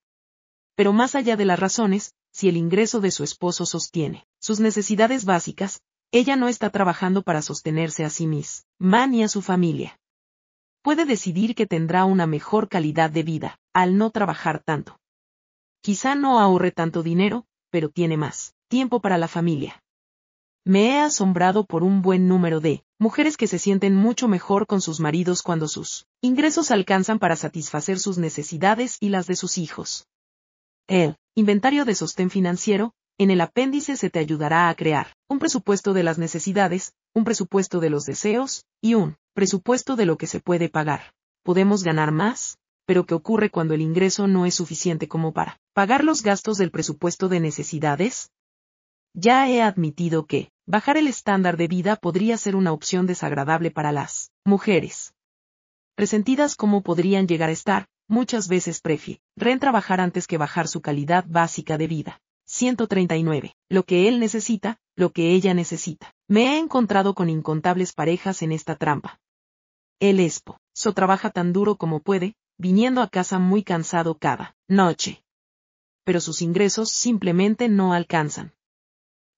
Pero 0.75 0.93
más 0.93 1.15
allá 1.15 1.37
de 1.37 1.45
las 1.45 1.61
razones, 1.61 2.13
si 2.33 2.49
el 2.49 2.57
ingreso 2.57 3.01
de 3.01 3.13
su 3.13 3.23
esposo 3.23 3.67
sostiene 3.67 4.27
sus 4.41 4.59
necesidades 4.59 5.25
básicas, 5.25 5.81
ella 6.11 6.35
no 6.35 6.49
está 6.49 6.71
trabajando 6.71 7.23
para 7.23 7.41
sostenerse 7.41 8.05
a 8.05 8.11
sí 8.11 8.27
misma 8.27 9.07
ni 9.07 9.23
a 9.23 9.29
su 9.29 9.43
familia. 9.43 9.97
Puede 10.85 11.07
decidir 11.07 11.55
que 11.55 11.67
tendrá 11.67 12.05
una 12.05 12.27
mejor 12.27 12.69
calidad 12.69 13.09
de 13.09 13.23
vida, 13.23 13.59
al 13.73 13.97
no 13.97 14.11
trabajar 14.11 14.63
tanto. 14.63 15.01
Quizá 15.81 16.15
no 16.15 16.39
ahorre 16.39 16.73
tanto 16.73 17.03
dinero, 17.03 17.47
pero 17.71 17.89
tiene 17.89 18.19
más 18.19 18.53
tiempo 18.69 19.01
para 19.01 19.17
la 19.17 19.27
familia. 19.27 19.83
Me 20.63 20.91
he 20.91 21.01
asombrado 21.01 21.65
por 21.65 21.85
un 21.85 22.03
buen 22.03 22.29
número 22.29 22.61
de 22.61 22.85
mujeres 22.99 23.39
que 23.39 23.47
se 23.47 23.59
sienten 23.59 23.95
mucho 23.95 24.29
mejor 24.29 24.67
con 24.67 24.83
sus 24.83 25.01
maridos 25.01 25.41
cuando 25.41 25.69
sus 25.69 26.07
ingresos 26.21 26.71
alcanzan 26.71 27.19
para 27.19 27.37
satisfacer 27.37 27.99
sus 27.99 28.19
necesidades 28.19 28.99
y 29.01 29.09
las 29.09 29.27
de 29.27 29.37
sus 29.37 29.57
hijos. 29.57 30.07
El 30.87 31.17
inventario 31.35 31.87
de 31.87 31.95
sostén 31.95 32.29
financiero, 32.29 32.93
en 33.17 33.31
el 33.31 33.41
apéndice 33.41 33.97
se 33.97 34.11
te 34.11 34.19
ayudará 34.19 34.69
a 34.69 34.75
crear 34.75 35.17
un 35.31 35.39
presupuesto 35.39 35.95
de 35.95 36.03
las 36.03 36.19
necesidades, 36.19 36.93
un 37.15 37.25
presupuesto 37.25 37.81
de 37.81 37.89
los 37.89 38.05
deseos, 38.05 38.67
y 38.83 38.97
un 38.97 39.17
presupuesto 39.35 39.97
de 39.97 40.07
lo 40.07 40.17
que 40.17 40.27
se 40.27 40.41
puede 40.41 40.69
pagar. 40.69 41.13
Podemos 41.43 41.83
ganar 41.83 42.13
más, 42.13 42.57
pero 42.87 43.05
¿qué 43.05 43.15
ocurre 43.15 43.51
cuando 43.51 43.75
el 43.75 43.81
ingreso 43.81 44.27
no 44.27 44.47
es 44.47 44.55
suficiente 44.55 45.09
como 45.09 45.33
para 45.33 45.61
pagar 45.75 46.05
los 46.05 46.23
gastos 46.23 46.57
del 46.57 46.71
presupuesto 46.71 47.29
de 47.29 47.41
necesidades? 47.41 48.31
Ya 49.13 49.49
he 49.49 49.63
admitido 49.63 50.27
que, 50.27 50.51
bajar 50.67 50.97
el 50.97 51.07
estándar 51.07 51.57
de 51.57 51.69
vida 51.69 51.97
podría 51.97 52.37
ser 52.37 52.57
una 52.57 52.73
opción 52.73 53.07
desagradable 53.07 53.71
para 53.71 53.93
las 53.93 54.31
mujeres. 54.45 55.15
resentidas 55.97 56.57
como 56.57 56.83
podrían 56.83 57.29
llegar 57.29 57.51
a 57.51 57.53
estar, 57.53 57.87
muchas 58.09 58.49
veces 58.49 58.81
prefieren 58.81 59.61
trabajar 59.61 60.01
antes 60.01 60.27
que 60.27 60.39
bajar 60.39 60.67
su 60.67 60.81
calidad 60.81 61.25
básica 61.29 61.79
de 61.79 61.87
vida. 61.87 62.21
139. 62.47 63.55
Lo 63.71 63.85
que 63.85 64.09
él 64.09 64.21
necesita, 64.21 64.79
lo 64.97 65.11
que 65.11 65.31
ella 65.31 65.55
necesita. 65.55 66.13
Me 66.29 66.55
he 66.55 66.59
encontrado 66.59 67.15
con 67.15 67.31
incontables 67.31 67.93
parejas 67.93 68.43
en 68.43 68.53
esta 68.53 68.77
trampa. 68.77 69.19
El 70.01 70.21
espo, 70.21 70.59
so 70.75 70.93
trabaja 70.93 71.31
tan 71.31 71.53
duro 71.53 71.77
como 71.77 72.01
puede, 72.01 72.35
viniendo 72.59 73.01
a 73.01 73.09
casa 73.09 73.39
muy 73.39 73.63
cansado 73.63 74.19
cada 74.19 74.57
noche. 74.69 75.25
Pero 76.05 76.21
sus 76.21 76.43
ingresos 76.43 76.91
simplemente 76.91 77.69
no 77.69 77.93
alcanzan. 77.93 78.53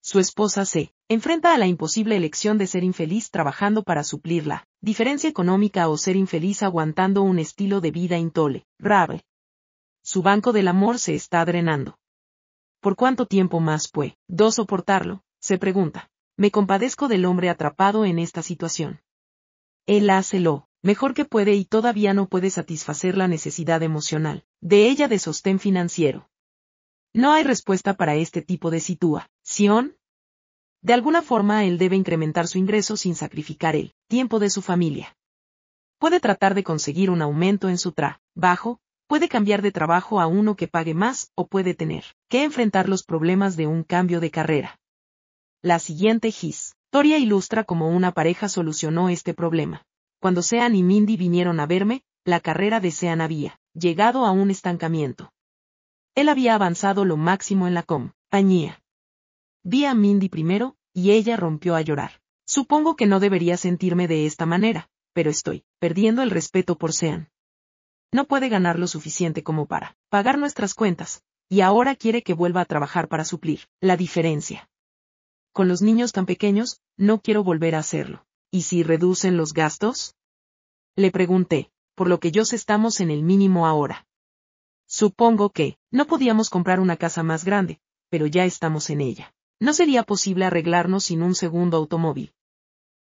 Su 0.03 0.19
esposa 0.19 0.65
se 0.65 0.93
enfrenta 1.09 1.53
a 1.53 1.59
la 1.59 1.67
imposible 1.67 2.17
elección 2.17 2.59
de 2.59 2.67
ser 2.67 2.85
infeliz 2.85 3.31
trabajando 3.31 3.83
para 3.83 4.05
suplir 4.05 4.47
la 4.47 4.67
diferencia 4.81 5.29
económica 5.29 5.89
o 5.89 5.97
ser 5.97 6.17
infeliz 6.17 6.63
aguantando 6.63 7.23
un 7.23 7.39
estilo 7.39 7.81
de 7.81 7.91
vida 7.91 8.17
intolerable. 8.17 9.25
Su 10.03 10.23
banco 10.23 10.53
del 10.53 10.69
amor 10.69 11.01
se 11.01 11.15
está 11.15 11.45
drenando. 11.45 11.99
¿Por 12.81 12.95
cuánto 12.95 13.27
tiempo 13.27 13.59
más 13.59 13.89
puede 13.89 14.17
do 14.29 14.53
soportarlo? 14.53 15.23
se 15.41 15.59
pregunta. 15.59 16.09
Me 16.37 16.51
compadezco 16.51 17.09
del 17.09 17.25
hombre 17.25 17.51
atrapado 17.51 18.05
en 18.05 18.19
esta 18.19 18.43
situación. 18.43 19.01
Él 19.87 20.11
hace 20.11 20.41
lo 20.41 20.69
mejor 20.83 21.15
que 21.15 21.25
puede 21.25 21.55
y 21.55 21.65
todavía 21.65 22.13
no 22.13 22.29
puede 22.29 22.51
satisfacer 22.51 23.17
la 23.17 23.29
necesidad 23.29 23.83
emocional 23.83 24.45
de 24.61 24.89
ella 24.89 25.07
de 25.07 25.19
sostén 25.21 25.61
financiero. 25.61 26.29
No 27.15 27.33
hay 27.33 27.45
respuesta 27.45 27.95
para 27.95 28.17
este 28.17 28.43
tipo 28.43 28.71
de 28.71 28.81
situación. 28.81 29.97
De 30.83 30.93
alguna 30.93 31.23
forma 31.23 31.65
él 31.65 31.79
debe 31.79 31.97
incrementar 31.97 32.49
su 32.49 32.59
ingreso 32.59 32.97
sin 32.97 33.15
sacrificar 33.15 33.77
el 33.77 33.95
tiempo 34.09 34.39
de 34.39 34.51
su 34.51 34.61
familia. 34.61 35.17
Puede 35.99 36.21
tratar 36.21 36.55
de 36.55 36.65
conseguir 36.65 37.09
un 37.09 37.23
aumento 37.23 37.69
en 37.69 37.79
su 37.79 37.93
trabajo, 37.93 38.81
puede 39.07 39.29
cambiar 39.29 39.63
de 39.63 39.73
trabajo 39.73 40.21
a 40.21 40.27
uno 40.27 40.57
que 40.57 40.69
pague 40.69 40.95
más 40.95 41.31
o 41.37 41.47
puede 41.47 41.75
tener 41.75 42.05
que 42.29 42.43
enfrentar 42.43 42.89
los 42.89 43.05
problemas 43.05 43.57
de 43.57 43.67
un 43.67 43.83
cambio 43.83 44.21
de 44.21 44.31
carrera. 44.31 44.81
La 45.63 45.79
siguiente 45.79 46.31
historia 46.97 47.19
ilustra 47.19 47.65
cómo 47.65 47.91
una 47.91 48.13
pareja 48.13 48.49
solucionó 48.49 49.11
este 49.11 49.35
problema. 49.35 49.85
Cuando 50.19 50.41
Sean 50.41 50.75
y 50.75 50.83
Mindy 50.83 51.19
vinieron 51.19 51.61
a 51.61 51.67
verme, 51.67 52.03
la 52.25 52.41
carrera 52.41 52.81
de 52.81 52.91
Sean 52.91 53.21
había 53.21 53.61
llegado 53.75 54.25
a 54.25 54.31
un 54.31 54.51
estancamiento. 54.51 55.31
Él 56.15 56.31
había 56.31 56.55
avanzado 56.55 57.05
lo 57.05 57.19
máximo 57.19 57.67
en 57.67 57.75
la 57.75 57.83
compañía. 57.83 58.83
Vi 59.63 59.85
a 59.85 59.93
Mindy 59.93 60.31
primero, 60.31 60.77
y 60.95 61.11
ella 61.11 61.37
rompió 61.37 61.75
a 61.77 61.83
llorar. 61.83 62.13
Supongo 62.47 62.97
que 62.97 63.05
no 63.05 63.21
debería 63.21 63.59
sentirme 63.59 64.09
de 64.09 64.25
esta 64.25 64.47
manera, 64.47 64.89
pero 65.13 65.29
estoy 65.29 65.67
perdiendo 65.79 66.23
el 66.23 66.31
respeto 66.31 66.79
por 66.79 66.95
Sean 66.95 67.29
no 68.11 68.25
puede 68.25 68.49
ganar 68.49 68.79
lo 68.79 68.87
suficiente 68.87 69.43
como 69.43 69.67
para 69.67 69.99
pagar 70.09 70.39
nuestras 70.39 70.73
cuentas, 70.73 71.23
y 71.51 71.61
ahora 71.61 71.95
quiere 71.95 72.23
que 72.23 72.33
vuelva 72.33 72.63
a 72.63 72.65
trabajar 72.65 73.09
para 73.09 73.27
suplir 73.27 73.69
la 73.83 73.99
diferencia. 73.99 74.71
Con 75.57 75.69
los 75.69 75.81
niños 75.81 76.13
tan 76.13 76.27
pequeños, 76.27 76.83
no 76.99 77.23
quiero 77.23 77.43
volver 77.43 77.77
a 77.77 77.79
hacerlo. 77.79 78.27
¿Y 78.51 78.61
si 78.69 78.83
reducen 78.83 79.39
los 79.39 79.55
gastos? 79.55 80.15
Le 80.97 81.11
pregunté, 81.11 81.71
por 81.95 82.11
lo 82.11 82.21
que 82.21 82.31
yo 82.31 82.43
estamos 82.43 83.01
en 83.01 83.11
el 83.11 83.23
mínimo 83.23 83.67
ahora. 83.67 84.07
Supongo 84.87 85.49
que, 85.49 85.79
no 85.91 86.07
podíamos 86.07 86.51
comprar 86.51 86.79
una 86.79 86.99
casa 86.99 87.23
más 87.23 87.47
grande, 87.47 87.81
pero 88.11 88.27
ya 88.27 88.45
estamos 88.45 88.91
en 88.91 89.01
ella. 89.01 89.33
No 89.59 89.73
sería 89.73 90.03
posible 90.03 90.45
arreglarnos 90.45 91.05
sin 91.05 91.23
un 91.23 91.35
segundo 91.35 91.79
automóvil. 91.79 92.35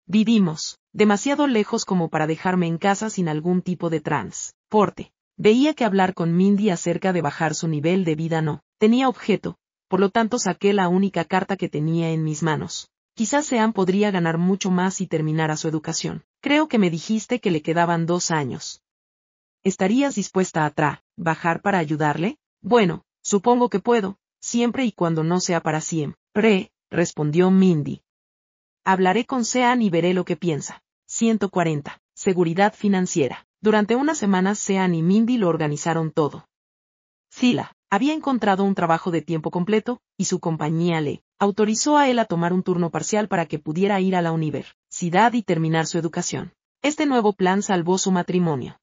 Vivimos, 0.08 0.80
demasiado 0.92 1.46
lejos 1.46 1.86
como 1.86 2.10
para 2.10 2.26
dejarme 2.26 2.66
en 2.66 2.80
casa 2.80 3.12
sin 3.12 3.30
algún 3.30 3.62
tipo 3.62 3.92
de 3.92 4.02
transporte. 4.02 5.12
Veía 5.38 5.76
que 5.76 5.86
hablar 5.86 6.16
con 6.16 6.36
Mindy 6.36 6.72
acerca 6.72 7.14
de 7.14 7.22
bajar 7.22 7.54
su 7.54 7.68
nivel 7.68 8.06
de 8.06 8.16
vida 8.16 8.42
no 8.42 8.64
tenía 8.80 9.08
objeto, 9.08 9.60
por 9.90 10.00
lo 10.00 10.12
tanto 10.12 10.38
saqué 10.38 10.72
la 10.72 10.88
única 10.88 11.26
carta 11.26 11.58
que 11.58 11.68
tenía 11.68 12.12
en 12.12 12.24
mis 12.24 12.44
manos. 12.44 12.90
Quizás 13.16 13.48
Sean 13.48 13.74
podría 13.74 14.12
ganar 14.12 14.38
mucho 14.38 14.70
más 14.72 14.94
si 14.94 15.08
terminara 15.08 15.58
su 15.58 15.68
educación. 15.68 16.24
Creo 16.42 16.70
que 16.70 16.78
me 16.78 16.90
dijiste 16.90 17.42
que 17.42 17.52
le 17.52 17.62
quedaban 17.62 18.06
dos 18.06 18.32
años. 18.32 18.82
¿Estarías 19.64 20.16
dispuesta 20.16 20.66
a 20.66 20.70
trabajar 20.70 21.62
para 21.62 21.80
ayudarle? 21.80 22.38
Bueno, 22.62 23.04
supongo 23.22 23.70
que 23.70 23.80
puedo, 23.80 24.18
siempre 24.40 24.86
y 24.86 24.94
cuando 24.94 25.24
no 25.24 25.42
sea 25.42 25.60
para 25.60 25.82
siempre, 25.82 26.72
respondió 26.90 27.52
Mindy. 27.52 28.04
Hablaré 28.86 29.26
con 29.26 29.44
Sean 29.44 29.82
y 29.82 29.90
veré 29.90 30.14
lo 30.14 30.24
que 30.24 30.38
piensa. 30.38 30.82
140. 31.08 32.00
Seguridad 32.14 32.74
financiera. 32.74 33.48
Durante 33.60 33.96
unas 33.96 34.20
semanas 34.20 34.60
Sean 34.60 34.94
y 34.94 35.02
Mindy 35.02 35.38
lo 35.38 35.50
organizaron 35.50 36.12
todo. 36.12 36.48
Zila 37.34 37.76
había 37.90 38.14
encontrado 38.14 38.64
un 38.64 38.76
trabajo 38.76 39.12
de 39.12 39.22
tiempo 39.22 39.52
completo, 39.52 40.02
y 40.18 40.26
su 40.26 40.40
compañía 40.40 41.02
le 41.02 41.24
autorizó 41.40 41.98
a 41.98 42.10
él 42.10 42.20
a 42.20 42.26
tomar 42.26 42.54
un 42.54 42.64
turno 42.64 42.90
parcial 42.92 43.28
para 43.28 43.46
que 43.46 43.60
pudiera 43.60 44.00
ir 44.00 44.16
a 44.16 44.22
la 44.22 44.32
universidad 44.32 45.34
y 45.34 45.42
terminar 45.42 45.88
su 45.88 45.98
educación. 45.98 46.54
Este 46.82 47.06
nuevo 47.06 47.34
plan 47.34 47.62
salvó 47.62 47.98
su 47.98 48.12
matrimonio. 48.12 48.80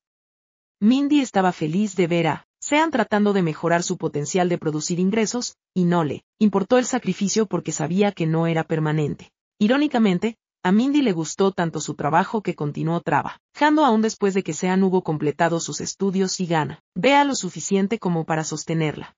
Mindy 0.80 1.20
estaba 1.20 1.52
feliz 1.52 1.96
de 1.96 2.06
ver 2.06 2.26
a 2.26 2.46
Sean 2.60 2.90
tratando 2.90 3.32
de 3.32 3.42
mejorar 3.42 3.82
su 3.82 3.96
potencial 3.96 4.48
de 4.48 4.58
producir 4.58 4.98
ingresos, 4.98 5.56
y 5.72 5.84
no 5.84 6.02
le 6.02 6.24
importó 6.38 6.78
el 6.78 6.84
sacrificio 6.84 7.46
porque 7.46 7.70
sabía 7.70 8.12
que 8.12 8.26
no 8.26 8.46
era 8.46 8.64
permanente. 8.64 9.30
Irónicamente, 9.58 10.36
a 10.66 10.72
Mindy 10.72 11.00
le 11.00 11.12
gustó 11.12 11.52
tanto 11.52 11.80
su 11.80 11.94
trabajo 11.94 12.42
que 12.42 12.56
continuó 12.56 13.00
trabajando 13.00 13.84
aún 13.84 14.02
después 14.02 14.34
de 14.34 14.42
que 14.42 14.52
Sean 14.52 14.82
hubo 14.82 15.04
completado 15.04 15.60
sus 15.60 15.80
estudios 15.80 16.40
y 16.40 16.46
gana. 16.46 16.82
Vea 16.96 17.22
lo 17.22 17.36
suficiente 17.36 18.00
como 18.00 18.24
para 18.24 18.42
sostenerla. 18.42 19.14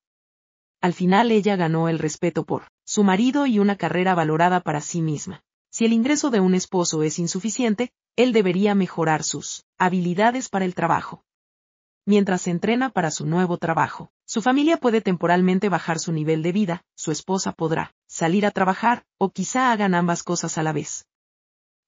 Al 0.83 0.93
final 0.93 1.31
ella 1.31 1.57
ganó 1.57 1.89
el 1.89 2.01
respeto 2.01 2.45
por 2.45 2.69
su 2.85 3.03
marido 3.03 3.47
y 3.47 3.61
una 3.61 3.77
carrera 3.77 4.15
valorada 4.15 4.61
para 4.61 4.83
sí 4.83 5.01
misma. 5.01 5.41
Si 5.71 5.87
el 5.87 5.95
ingreso 5.95 6.29
de 6.29 6.41
un 6.41 6.55
esposo 6.55 7.03
es 7.03 7.19
insuficiente, 7.19 7.93
él 8.15 8.35
debería 8.35 8.75
mejorar 8.75 9.23
sus 9.23 9.65
habilidades 9.79 10.51
para 10.51 10.67
el 10.67 10.75
trabajo. 10.75 11.25
Mientras 12.05 12.43
se 12.43 12.51
entrena 12.51 12.91
para 12.91 13.11
su 13.11 13.25
nuevo 13.25 13.57
trabajo, 13.57 14.11
su 14.27 14.43
familia 14.43 14.77
puede 14.77 15.01
temporalmente 15.01 15.71
bajar 15.71 15.99
su 15.99 16.13
nivel 16.13 16.43
de 16.43 16.53
vida, 16.53 16.83
su 16.95 17.11
esposa 17.11 17.53
podrá 17.53 17.95
salir 18.07 18.45
a 18.45 18.51
trabajar, 18.51 19.07
o 19.17 19.31
quizá 19.31 19.73
hagan 19.73 19.95
ambas 19.95 20.23
cosas 20.23 20.59
a 20.59 20.63
la 20.63 20.75
vez. 20.75 21.07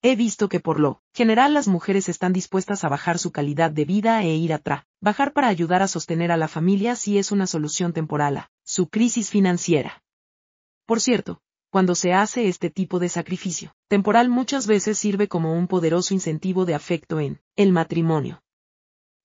He 0.02 0.16
visto 0.16 0.48
que 0.48 0.60
por 0.60 0.80
lo 0.80 1.02
general 1.12 1.54
las 1.54 1.68
mujeres 1.68 2.08
están 2.08 2.32
dispuestas 2.32 2.84
a 2.84 2.88
bajar 2.88 3.18
su 3.18 3.32
calidad 3.32 3.70
de 3.70 3.84
vida 3.84 4.22
e 4.22 4.34
ir 4.34 4.52
atrás, 4.52 4.84
bajar 5.00 5.32
para 5.32 5.48
ayudar 5.48 5.82
a 5.82 5.88
sostener 5.88 6.32
a 6.32 6.36
la 6.36 6.48
familia 6.48 6.96
si 6.96 7.18
es 7.18 7.32
una 7.32 7.46
solución 7.46 7.92
temporal 7.92 8.36
a 8.38 8.50
su 8.64 8.88
crisis 8.88 9.30
financiera. 9.30 10.02
Por 10.86 11.00
cierto, 11.00 11.40
cuando 11.70 11.94
se 11.94 12.12
hace 12.12 12.48
este 12.48 12.70
tipo 12.70 12.98
de 12.98 13.08
sacrificio, 13.08 13.74
temporal 13.88 14.28
muchas 14.28 14.66
veces 14.66 14.98
sirve 14.98 15.28
como 15.28 15.52
un 15.52 15.68
poderoso 15.68 16.14
incentivo 16.14 16.64
de 16.64 16.74
afecto 16.74 17.20
en 17.20 17.40
el 17.56 17.72
matrimonio 17.72 18.42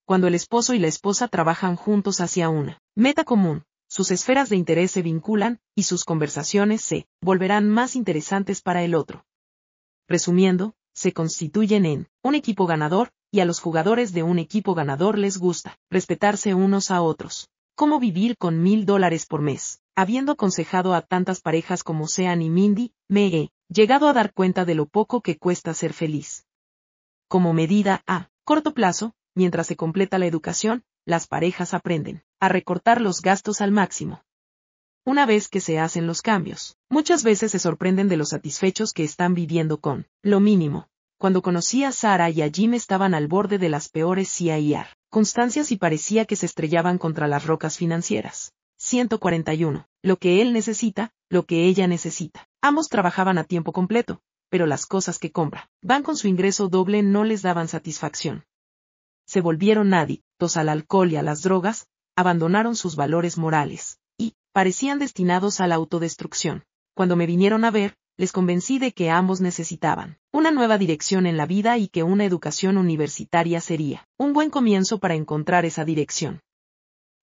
cuando 0.05 0.27
el 0.27 0.35
esposo 0.35 0.75
y 0.75 0.79
la 0.79 0.87
esposa 0.87 1.27
trabajan 1.27 1.75
juntos 1.75 2.21
hacia 2.21 2.47
una 2.49 2.79
meta 2.95 3.23
común, 3.23 3.63
sus 3.87 4.11
esferas 4.11 4.49
de 4.49 4.55
interés 4.55 4.91
se 4.91 5.01
vinculan, 5.01 5.59
y 5.75 5.83
sus 5.83 6.05
conversaciones 6.05 6.81
se 6.81 7.07
volverán 7.21 7.67
más 7.69 7.95
interesantes 7.95 8.61
para 8.61 8.83
el 8.83 8.93
otro. 8.93 9.25
Resumiendo, 10.07 10.75
se 10.93 11.13
constituyen 11.13 11.85
en 11.85 12.07
un 12.23 12.35
equipo 12.35 12.67
ganador, 12.67 13.11
y 13.31 13.39
a 13.41 13.45
los 13.45 13.59
jugadores 13.59 14.13
de 14.13 14.23
un 14.23 14.39
equipo 14.39 14.75
ganador 14.75 15.17
les 15.17 15.37
gusta 15.37 15.77
respetarse 15.89 16.53
unos 16.53 16.91
a 16.91 17.01
otros. 17.01 17.49
¿Cómo 17.75 17.99
vivir 17.99 18.37
con 18.37 18.63
mil 18.63 18.85
dólares 18.85 19.25
por 19.25 19.41
mes? 19.41 19.81
Habiendo 19.95 20.31
aconsejado 20.31 20.93
a 20.93 21.01
tantas 21.01 21.41
parejas 21.41 21.83
como 21.83 22.07
Sean 22.07 22.41
y 22.41 22.49
Mindy, 22.49 22.93
me 23.09 23.27
he 23.27 23.49
llegado 23.67 24.07
a 24.07 24.13
dar 24.13 24.31
cuenta 24.31 24.63
de 24.63 24.75
lo 24.75 24.85
poco 24.85 25.21
que 25.21 25.37
cuesta 25.37 25.73
ser 25.73 25.91
feliz. 25.91 26.45
Como 27.27 27.51
medida 27.51 28.03
a 28.07 28.29
corto 28.45 28.73
plazo, 28.73 29.13
mientras 29.33 29.67
se 29.67 29.75
completa 29.75 30.17
la 30.17 30.27
educación, 30.27 30.83
las 31.05 31.27
parejas 31.27 31.73
aprenden 31.73 32.23
a 32.39 32.47
recortar 32.47 33.01
los 33.01 33.21
gastos 33.21 33.59
al 33.59 33.71
máximo. 33.71 34.23
Una 35.05 35.25
vez 35.25 35.47
que 35.47 35.61
se 35.61 35.79
hacen 35.79 36.07
los 36.07 36.21
cambios, 36.21 36.75
muchas 36.89 37.23
veces 37.23 37.51
se 37.51 37.59
sorprenden 37.59 38.09
de 38.09 38.17
los 38.17 38.29
satisfechos 38.29 38.91
que 38.91 39.03
están 39.03 39.35
viviendo 39.35 39.79
con 39.79 40.07
lo 40.23 40.39
mínimo. 40.39 40.87
Cuando 41.17 41.41
conocí 41.41 41.83
a 41.83 41.91
Sara 41.91 42.29
y 42.29 42.41
a 42.41 42.49
Jim 42.49 42.73
estaban 42.73 43.13
al 43.13 43.27
borde 43.27 43.57
de 43.57 43.69
las 43.69 43.87
peores 43.87 44.29
CIR, 44.29 44.87
constancias 45.09 45.71
y 45.71 45.77
parecía 45.77 46.25
que 46.25 46.35
se 46.35 46.47
estrellaban 46.47 46.97
contra 46.97 47.27
las 47.27 47.45
rocas 47.45 47.77
financieras. 47.77 48.53
141. 48.77 49.87
Lo 50.01 50.17
que 50.17 50.41
él 50.41 50.51
necesita, 50.51 51.11
lo 51.29 51.45
que 51.45 51.65
ella 51.65 51.87
necesita. 51.87 52.47
Ambos 52.61 52.89
trabajaban 52.89 53.37
a 53.37 53.43
tiempo 53.43 53.71
completo, 53.71 54.21
pero 54.49 54.65
las 54.65 54.85
cosas 54.85 55.19
que 55.19 55.31
compra, 55.31 55.69
van 55.81 56.03
con 56.03 56.17
su 56.17 56.27
ingreso 56.27 56.67
doble 56.67 57.03
no 57.03 57.23
les 57.23 57.41
daban 57.41 57.67
satisfacción 57.67 58.43
se 59.25 59.41
volvieron 59.41 59.93
adictos 59.93 60.55
al 60.57 60.69
alcohol 60.69 61.11
y 61.11 61.15
a 61.15 61.23
las 61.23 61.41
drogas, 61.41 61.87
abandonaron 62.15 62.75
sus 62.75 62.95
valores 62.95 63.37
morales, 63.37 63.99
parecían 64.55 64.99
destinados 64.99 65.59
a 65.59 65.67
la 65.67 65.75
autodestrucción. 65.75 66.63
Cuando 66.93 67.17
me 67.17 67.25
vinieron 67.25 67.65
a 67.65 67.71
ver, 67.71 67.97
les 68.15 68.31
convencí 68.31 68.79
de 68.79 68.93
que 68.93 69.09
ambos 69.09 69.41
necesitaban 69.41 70.17
una 70.31 70.49
nueva 70.49 70.77
dirección 70.77 71.25
en 71.25 71.35
la 71.35 71.45
vida 71.45 71.77
y 71.77 71.89
que 71.89 72.03
una 72.03 72.23
educación 72.23 72.77
universitaria 72.77 73.59
sería 73.59 74.07
un 74.17 74.31
buen 74.31 74.49
comienzo 74.49 74.97
para 74.97 75.15
encontrar 75.15 75.65
esa 75.65 75.83
dirección. 75.83 76.39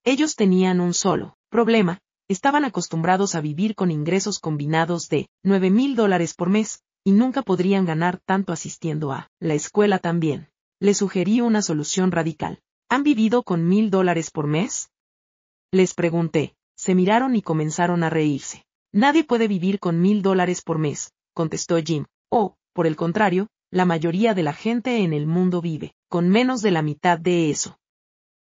Ellos 0.04 0.36
tenían 0.36 0.78
un 0.78 0.92
solo 0.92 1.38
problema, 1.48 2.00
estaban 2.28 2.66
acostumbrados 2.66 3.34
a 3.34 3.40
vivir 3.40 3.74
con 3.76 3.90
ingresos 3.90 4.38
combinados 4.38 5.08
de 5.08 5.30
9 5.42 5.70
mil 5.70 5.96
dólares 5.96 6.34
por 6.34 6.50
mes, 6.50 6.82
y 7.02 7.12
nunca 7.12 7.40
podrían 7.40 7.86
ganar 7.86 8.18
tanto 8.26 8.52
asistiendo 8.52 9.10
a 9.10 9.28
la 9.40 9.54
escuela 9.54 9.98
también. 9.98 10.50
Les 10.80 10.98
sugerí 10.98 11.40
una 11.40 11.62
solución 11.62 12.12
radical. 12.12 12.60
¿Han 12.90 13.04
vivido 13.04 13.42
con 13.42 13.66
mil 13.66 13.90
dólares 13.90 14.30
por 14.30 14.46
mes? 14.46 14.90
Les 15.70 15.94
pregunté. 15.94 16.54
Se 16.82 16.96
miraron 16.96 17.36
y 17.36 17.42
comenzaron 17.42 18.02
a 18.02 18.10
reírse. 18.10 18.66
Nadie 18.92 19.22
puede 19.22 19.46
vivir 19.46 19.78
con 19.78 20.00
mil 20.00 20.20
dólares 20.20 20.62
por 20.62 20.78
mes, 20.78 21.12
contestó 21.32 21.76
Jim. 21.80 22.06
O, 22.28 22.56
por 22.72 22.88
el 22.88 22.96
contrario, 22.96 23.46
la 23.70 23.84
mayoría 23.84 24.34
de 24.34 24.42
la 24.42 24.52
gente 24.52 25.04
en 25.04 25.12
el 25.12 25.28
mundo 25.28 25.60
vive, 25.60 25.94
con 26.08 26.28
menos 26.28 26.60
de 26.60 26.72
la 26.72 26.82
mitad 26.82 27.20
de 27.20 27.50
eso. 27.50 27.78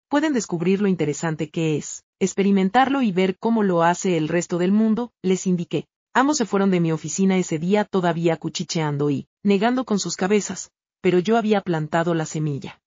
Pueden 0.09 0.33
descubrir 0.33 0.79
lo 0.79 0.87
interesante 0.87 1.49
que 1.49 1.75
es, 1.75 2.03
experimentarlo 2.19 3.01
y 3.01 3.11
ver 3.11 3.35
cómo 3.39 3.63
lo 3.63 3.81
hace 3.81 4.15
el 4.15 4.27
resto 4.27 4.59
del 4.59 4.73
mundo, 4.73 5.11
les 5.23 5.47
indiqué. 5.47 5.87
Ambos 6.13 6.37
se 6.37 6.45
fueron 6.45 6.69
de 6.69 6.81
mi 6.81 6.91
oficina 6.91 7.35
ese 7.35 7.57
día 7.57 7.83
todavía 7.83 8.37
cuchicheando 8.37 9.09
y, 9.09 9.27
negando 9.41 9.85
con 9.85 9.97
sus 9.97 10.15
cabezas, 10.15 10.69
pero 11.01 11.17
yo 11.17 11.35
había 11.35 11.61
plantado 11.61 12.13
la 12.13 12.27
semilla. 12.27 12.79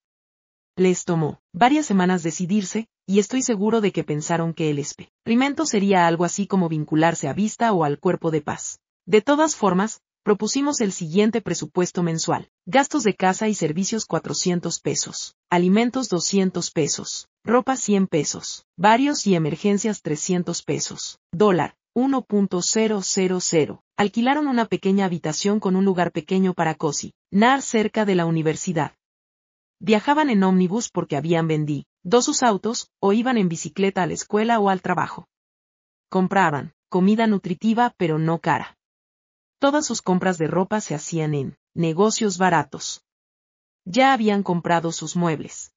Les 0.76 1.04
tomó 1.04 1.40
varias 1.52 1.84
semanas 1.84 2.22
decidirse, 2.22 2.86
y 3.06 3.18
estoy 3.18 3.42
seguro 3.42 3.80
de 3.80 3.92
que 3.92 4.04
pensaron 4.04 4.54
que 4.54 4.70
el 4.70 4.78
experimento 4.78 5.66
sería 5.66 6.06
algo 6.06 6.24
así 6.24 6.46
como 6.46 6.68
vincularse 6.68 7.28
a 7.28 7.32
Vista 7.32 7.72
o 7.72 7.84
al 7.84 7.98
Cuerpo 7.98 8.30
de 8.30 8.42
Paz. 8.42 8.78
De 9.06 9.20
todas 9.20 9.56
formas, 9.56 10.00
propusimos 10.22 10.80
el 10.80 10.92
siguiente 10.92 11.40
presupuesto 11.40 12.02
mensual. 12.02 12.48
Gastos 12.64 13.02
de 13.02 13.14
casa 13.14 13.48
y 13.48 13.54
servicios 13.54 14.06
400 14.06 14.80
pesos, 14.80 15.34
alimentos 15.50 16.08
200 16.08 16.70
pesos, 16.70 17.28
ropa 17.44 17.76
100 17.76 18.06
pesos, 18.06 18.66
varios 18.76 19.26
y 19.26 19.34
emergencias 19.34 20.02
300 20.02 20.62
pesos, 20.62 21.18
dólar 21.32 21.74
1.000. 21.94 23.80
Alquilaron 23.98 24.46
una 24.46 24.64
pequeña 24.64 25.04
habitación 25.04 25.60
con 25.60 25.76
un 25.76 25.84
lugar 25.84 26.12
pequeño 26.12 26.54
para 26.54 26.74
Cosi, 26.76 27.12
Nar 27.30 27.60
cerca 27.60 28.04
de 28.04 28.14
la 28.14 28.24
universidad. 28.24 28.94
Viajaban 29.80 30.30
en 30.30 30.42
ómnibus 30.44 30.88
porque 30.88 31.16
habían 31.16 31.48
vendido 31.48 31.84
dos 32.02 32.24
sus 32.24 32.42
autos, 32.42 32.90
o 33.00 33.12
iban 33.12 33.38
en 33.38 33.48
bicicleta 33.48 34.02
a 34.02 34.06
la 34.06 34.14
escuela 34.14 34.58
o 34.58 34.68
al 34.68 34.82
trabajo. 34.82 35.28
Compraban 36.08 36.74
comida 36.92 37.26
nutritiva 37.26 37.94
pero 37.96 38.18
no 38.18 38.38
cara. 38.38 38.76
Todas 39.58 39.86
sus 39.86 40.02
compras 40.02 40.36
de 40.36 40.46
ropa 40.46 40.82
se 40.82 40.94
hacían 40.94 41.34
en 41.34 41.56
negocios 41.72 42.36
baratos. 42.36 43.02
Ya 43.86 44.12
habían 44.12 44.42
comprado 44.42 44.92
sus 44.92 45.16
muebles. 45.16 45.72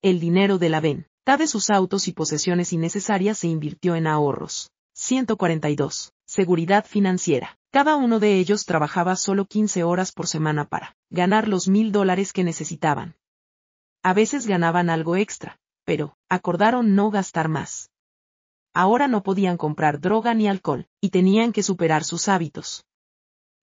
El 0.00 0.20
dinero 0.20 0.58
de 0.58 0.68
la 0.68 0.80
venta 0.80 1.36
de 1.36 1.48
sus 1.48 1.70
autos 1.70 2.06
y 2.06 2.12
posesiones 2.12 2.72
innecesarias 2.72 3.38
se 3.38 3.48
invirtió 3.48 3.96
en 3.96 4.06
ahorros. 4.06 4.70
142. 4.94 6.12
Seguridad 6.24 6.86
financiera. 6.86 7.58
Cada 7.72 7.96
uno 7.96 8.20
de 8.20 8.38
ellos 8.38 8.64
trabajaba 8.64 9.16
solo 9.16 9.44
15 9.44 9.82
horas 9.82 10.12
por 10.12 10.28
semana 10.28 10.68
para 10.68 10.96
ganar 11.10 11.48
los 11.48 11.66
mil 11.66 11.90
dólares 11.90 12.32
que 12.32 12.44
necesitaban. 12.44 13.16
A 14.02 14.14
veces 14.14 14.46
ganaban 14.46 14.90
algo 14.90 15.16
extra, 15.16 15.58
pero 15.84 16.16
acordaron 16.28 16.94
no 16.94 17.10
gastar 17.10 17.48
más. 17.48 17.90
Ahora 18.74 19.08
no 19.08 19.22
podían 19.22 19.56
comprar 19.56 20.00
droga 20.00 20.34
ni 20.34 20.48
alcohol, 20.48 20.86
y 21.00 21.10
tenían 21.10 21.52
que 21.52 21.62
superar 21.62 22.04
sus 22.04 22.28
hábitos 22.28 22.84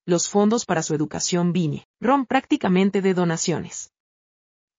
los 0.06 0.30
fondos 0.30 0.66
para 0.66 0.84
su 0.84 0.94
educación 0.94 1.54
ron 2.00 2.26
prácticamente 2.26 3.02
de 3.02 3.14
donaciones. 3.14 3.92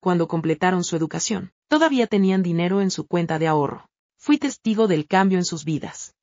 Cuando 0.01 0.29
completaron 0.29 0.85
su 0.85 0.95
educación, 0.95 1.53
todavía 1.69 2.07
tenían 2.07 2.43
dinero 2.43 2.81
en 2.81 2.93
su 2.93 3.07
cuenta 3.07 3.39
de 3.39 3.49
ahorro. 3.49 3.89
Fui 4.19 4.39
testigo 4.39 4.87
del 4.87 5.07
cambio 5.07 5.39
en 5.39 5.45
sus 5.45 5.65
vidas. 5.65 6.15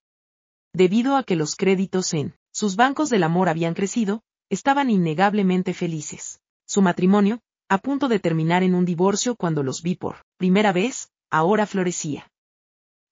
Debido 0.74 1.18
a 1.18 1.24
que 1.24 1.36
los 1.36 1.56
créditos 1.56 2.14
en 2.14 2.36
sus 2.52 2.76
bancos 2.76 3.10
del 3.10 3.24
amor 3.24 3.50
habían 3.50 3.74
crecido, 3.74 4.22
estaban 4.50 4.90
innegablemente 4.90 5.74
felices. 5.74 6.40
Su 6.66 6.82
matrimonio, 6.82 7.42
a 7.74 7.80
punto 7.80 8.08
de 8.08 8.20
terminar 8.20 8.62
en 8.62 8.76
un 8.76 8.86
divorcio 8.86 9.36
cuando 9.36 9.64
los 9.64 9.82
vi 9.82 9.96
por 9.96 10.18
primera 10.38 10.72
vez, 10.72 11.10
ahora 11.32 11.66
florecía. 11.66 12.32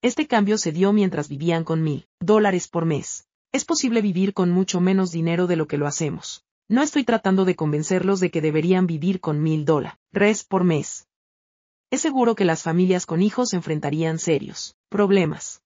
Este 0.04 0.28
cambio 0.28 0.60
se 0.60 0.72
dio 0.72 0.94
mientras 0.94 1.30
vivían 1.30 1.64
con 1.64 1.82
mil 1.82 2.06
dólares 2.20 2.68
por 2.68 2.86
mes. 2.86 3.26
Es 3.52 3.66
posible 3.66 4.04
vivir 4.04 4.36
con 4.36 4.52
mucho 4.52 4.80
menos 4.80 5.12
dinero 5.12 5.48
de 5.48 5.56
lo 5.56 5.66
que 5.66 5.80
lo 5.80 5.88
hacemos. 5.88 6.46
No 6.70 6.84
estoy 6.84 7.04
tratando 7.04 7.44
de 7.44 7.56
convencerlos 7.56 8.20
de 8.20 8.30
que 8.30 8.40
deberían 8.40 8.86
vivir 8.86 9.20
con 9.20 9.42
mil 9.42 9.66
dólares 9.66 10.44
por 10.48 10.64
mes. 10.64 11.08
Es 11.90 12.02
seguro 12.02 12.36
que 12.36 12.46
las 12.46 12.62
familias 12.62 13.08
con 13.08 13.24
hijos 13.24 13.54
enfrentarían 13.54 14.20
serios 14.20 14.76
problemas. 14.90 15.64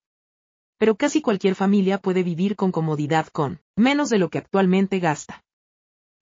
Pero 0.77 0.95
casi 0.95 1.21
cualquier 1.21 1.55
familia 1.55 1.97
puede 1.97 2.23
vivir 2.23 2.55
con 2.55 2.71
comodidad 2.71 3.27
con 3.27 3.59
menos 3.75 4.09
de 4.09 4.19
lo 4.19 4.29
que 4.29 4.37
actualmente 4.37 4.99
gasta. 4.99 5.43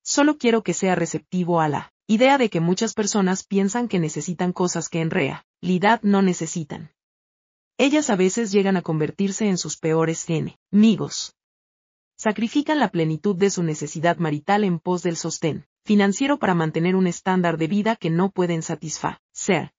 Solo 0.03 0.39
quiero 0.39 0.63
que 0.63 0.73
sea 0.73 0.95
receptivo 0.95 1.61
a 1.61 1.69
la 1.69 1.92
idea 2.07 2.37
de 2.37 2.49
que 2.49 2.59
muchas 2.59 2.93
personas 2.93 3.43
piensan 3.43 3.87
que 3.87 3.99
necesitan 3.99 4.53
cosas 4.53 4.89
que 4.89 5.01
en 5.01 5.09
realidad 5.09 6.01
no 6.03 6.21
necesitan. 6.21 6.91
Ellas 7.77 8.09
a 8.09 8.15
veces 8.15 8.51
llegan 8.51 8.77
a 8.77 8.81
convertirse 8.81 9.47
en 9.47 9.57
sus 9.57 9.77
peores 9.77 10.25
enemigos 10.29 11.35
sacrifican 12.23 12.79
la 12.79 12.89
plenitud 12.89 13.35
de 13.35 13.49
su 13.49 13.63
necesidad 13.63 14.17
marital 14.17 14.63
en 14.63 14.79
pos 14.79 15.03
del 15.03 15.17
sostén 15.17 15.65
financiero 15.83 16.39
para 16.39 16.55
mantener 16.55 16.95
un 16.95 17.05
estándar 17.05 17.57
de 17.57 17.67
vida 17.67 17.97
que 17.97 18.09
no 18.09 18.31
pueden 18.31 18.61
satisfacer. 18.61 19.73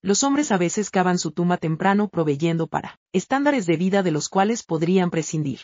Los 0.00 0.22
hombres 0.22 0.50
a 0.50 0.56
veces 0.56 0.88
cavan 0.88 1.18
su 1.18 1.32
tumba 1.32 1.58
temprano 1.58 2.08
proveyendo 2.08 2.68
para 2.68 2.98
estándares 3.12 3.66
de 3.66 3.76
vida 3.76 4.02
de 4.02 4.12
los 4.12 4.30
cuales 4.30 4.62
podrían 4.62 5.10
prescindir. 5.10 5.60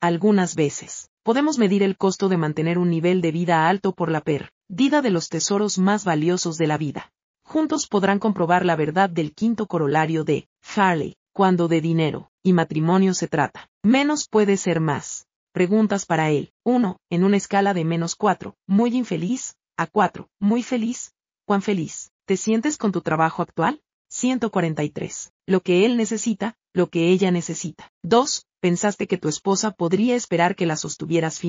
Algunas 0.00 0.54
veces, 0.54 1.10
podemos 1.24 1.58
medir 1.58 1.82
el 1.82 1.96
costo 1.96 2.28
de 2.28 2.36
mantener 2.36 2.78
un 2.78 2.88
nivel 2.88 3.20
de 3.20 3.32
vida 3.32 3.68
alto 3.68 3.92
por 3.92 4.12
la 4.12 4.20
pérdida 4.68 5.00
de 5.00 5.10
los 5.10 5.30
tesoros 5.30 5.78
más 5.78 6.04
valiosos 6.04 6.58
de 6.58 6.66
la 6.66 6.76
vida. 6.76 7.10
Juntos 7.42 7.88
podrán 7.88 8.18
comprobar 8.18 8.66
la 8.66 8.76
verdad 8.76 9.08
del 9.08 9.32
quinto 9.32 9.66
corolario 9.66 10.24
de 10.24 10.46
Farley, 10.60 11.16
cuando 11.32 11.68
de 11.68 11.80
dinero 11.80 12.30
y 12.42 12.52
matrimonio 12.52 13.14
se 13.14 13.28
trata. 13.28 13.70
Menos 13.82 14.28
puede 14.28 14.58
ser 14.58 14.80
más. 14.80 15.26
Preguntas 15.52 16.04
para 16.04 16.30
él. 16.30 16.52
1. 16.64 16.98
En 17.08 17.24
una 17.24 17.38
escala 17.38 17.72
de 17.72 17.84
menos 17.84 18.14
4, 18.14 18.54
muy 18.66 18.94
infeliz, 18.94 19.56
a 19.78 19.86
4, 19.86 20.28
muy 20.38 20.62
feliz, 20.62 21.14
¿cuán 21.46 21.62
feliz? 21.62 22.10
¿Te 22.26 22.36
sientes 22.36 22.76
con 22.76 22.92
tu 22.92 23.00
trabajo 23.00 23.40
actual? 23.40 23.80
143. 24.10 25.32
Lo 25.46 25.60
que 25.62 25.86
él 25.86 25.96
necesita, 25.96 26.56
lo 26.74 26.90
que 26.90 27.08
ella 27.08 27.30
necesita. 27.30 27.90
2. 28.02 28.44
¿Pensaste 28.60 29.06
que 29.06 29.16
tu 29.16 29.28
esposa 29.28 29.70
podría 29.70 30.14
esperar 30.14 30.56
que 30.56 30.66
la 30.66 30.76
sostuvieras 30.76 31.40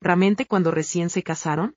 ¿Realmente 0.00 0.46
cuando 0.46 0.72
recién 0.72 1.10
se 1.10 1.22
casaron? 1.22 1.76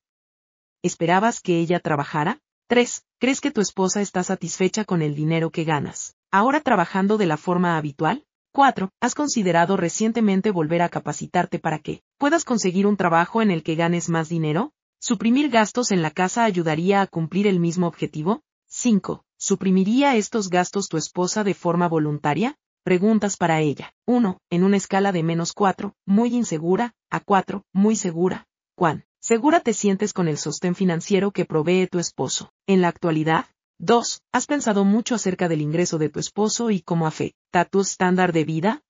¿Esperabas 0.81 1.41
que 1.41 1.59
ella 1.59 1.81
trabajara? 1.81 2.39
3. 2.67 3.03
¿Crees 3.19 3.41
que 3.41 3.51
tu 3.51 3.59
esposa 3.59 3.99
está 3.99 4.23
satisfecha 4.23 4.85
con 4.85 5.01
el 5.01 5.13
dinero 5.13 5.49
que 5.49 5.65
ganas? 5.65 6.15
¿Ahora 6.31 6.61
trabajando 6.61 7.17
de 7.17 7.25
la 7.25 7.35
forma 7.35 7.75
habitual? 7.75 8.23
4. 8.53 8.89
¿Has 9.01 9.13
considerado 9.13 9.75
recientemente 9.75 10.51
volver 10.51 10.81
a 10.81 10.87
capacitarte 10.87 11.59
para 11.59 11.79
que 11.79 12.01
puedas 12.17 12.45
conseguir 12.45 12.87
un 12.87 12.95
trabajo 12.95 13.41
en 13.41 13.51
el 13.51 13.61
que 13.61 13.75
ganes 13.75 14.07
más 14.07 14.29
dinero? 14.29 14.71
¿Suprimir 15.01 15.49
gastos 15.49 15.91
en 15.91 16.01
la 16.01 16.11
casa 16.11 16.45
ayudaría 16.45 17.01
a 17.01 17.07
cumplir 17.07 17.45
el 17.45 17.59
mismo 17.59 17.85
objetivo? 17.85 18.41
5. 18.67 19.25
¿Suprimiría 19.37 20.15
estos 20.15 20.49
gastos 20.49 20.87
tu 20.87 20.95
esposa 20.95 21.43
de 21.43 21.55
forma 21.55 21.89
voluntaria? 21.89 22.55
Preguntas 22.83 23.35
para 23.35 23.59
ella. 23.59 23.93
1. 24.05 24.37
En 24.49 24.63
una 24.63 24.77
escala 24.77 25.11
de 25.11 25.23
menos 25.23 25.51
4, 25.51 25.93
muy 26.05 26.33
insegura, 26.33 26.93
a 27.09 27.19
4, 27.19 27.65
muy 27.73 27.97
segura. 27.97 28.47
¿Cuán 28.75 29.08
segura 29.29 29.59
te 29.59 29.75
sientes 29.75 30.11
con 30.11 30.27
el 30.27 30.39
sostén 30.39 30.73
financiero 30.73 31.29
que 31.29 31.45
provee 31.45 31.85
tu 31.85 31.99
esposo? 31.99 32.51
En 32.65 32.81
la 32.81 32.87
actualidad, 32.87 33.45
2. 33.77 34.23
¿Has 34.31 34.47
pensado 34.47 34.85
mucho 34.85 35.13
acerca 35.13 35.47
del 35.47 35.61
ingreso 35.61 35.99
de 35.99 36.09
tu 36.09 36.19
esposo 36.19 36.71
y 36.71 36.81
cómo 36.81 37.05
afecta 37.05 37.63
tu 37.65 37.81
estándar 37.81 38.33
de 38.33 38.43
vida? 38.43 38.81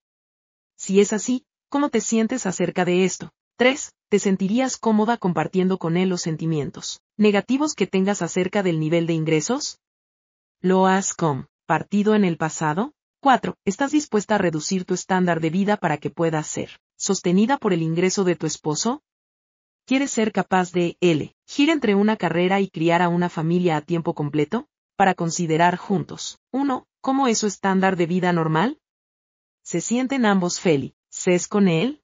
Si 0.78 1.02
es 1.02 1.12
así, 1.12 1.43
¿cómo 1.67 1.89
te 1.89 1.99
sientes 1.99 2.45
acerca 2.45 2.86
de 2.86 3.04
esto? 3.04 3.34
3. 3.58 3.91
¿Te 4.08 4.17
sentirías 4.17 4.78
cómoda 4.78 5.17
compartiendo 5.17 5.78
con 5.78 5.97
él 5.97 6.08
los 6.08 6.21
sentimientos 6.21 7.02
negativos 7.17 7.73
que 7.73 7.86
tengas 7.86 8.21
acerca 8.21 8.63
del 8.63 8.80
nivel 8.80 9.08
de 9.08 9.15
ingresos? 9.15 9.82
¿Lo 10.62 10.88
has 10.88 11.13
compartido 11.13 12.15
en 12.15 12.23
el 12.23 12.38
pasado? 12.38 12.93
4. 13.19 13.58
¿Estás 13.65 13.91
dispuesta 13.91 14.36
a 14.36 14.38
reducir 14.38 14.86
tu 14.86 14.93
estándar 14.93 15.41
de 15.41 15.49
vida 15.49 15.75
para 15.75 15.97
que 15.97 16.12
puedas 16.12 16.47
ser 16.47 16.80
sostenida 16.95 17.58
por 17.58 17.73
el 17.73 17.82
ingreso 17.82 18.23
de 18.23 18.38
tu 18.38 18.47
esposo? 18.47 19.02
¿Quieres 19.89 20.12
ser 20.12 20.32
capaz 20.32 20.71
de, 20.71 20.97
elegir 21.02 21.71
entre 21.71 21.95
una 21.95 22.15
carrera 22.15 22.62
y 22.62 22.69
criar 22.69 23.02
a 23.02 23.10
una 23.10 23.28
familia 23.28 23.75
a 23.75 23.82
tiempo 23.82 24.13
completo? 24.13 24.67
para 24.95 25.15
considerar 25.15 25.78
juntos. 25.78 26.38
1. 26.52 26.86
¿Cómo 27.02 27.28
es 27.28 27.39
su 27.39 27.47
estándar 27.47 27.95
de 27.95 28.06
vida 28.06 28.32
normal? 28.32 28.78
¿Se 29.63 29.82
sienten 29.82 30.28
ambos 30.28 30.60
felices 30.60 31.47
con 31.47 31.67
él? 31.67 32.04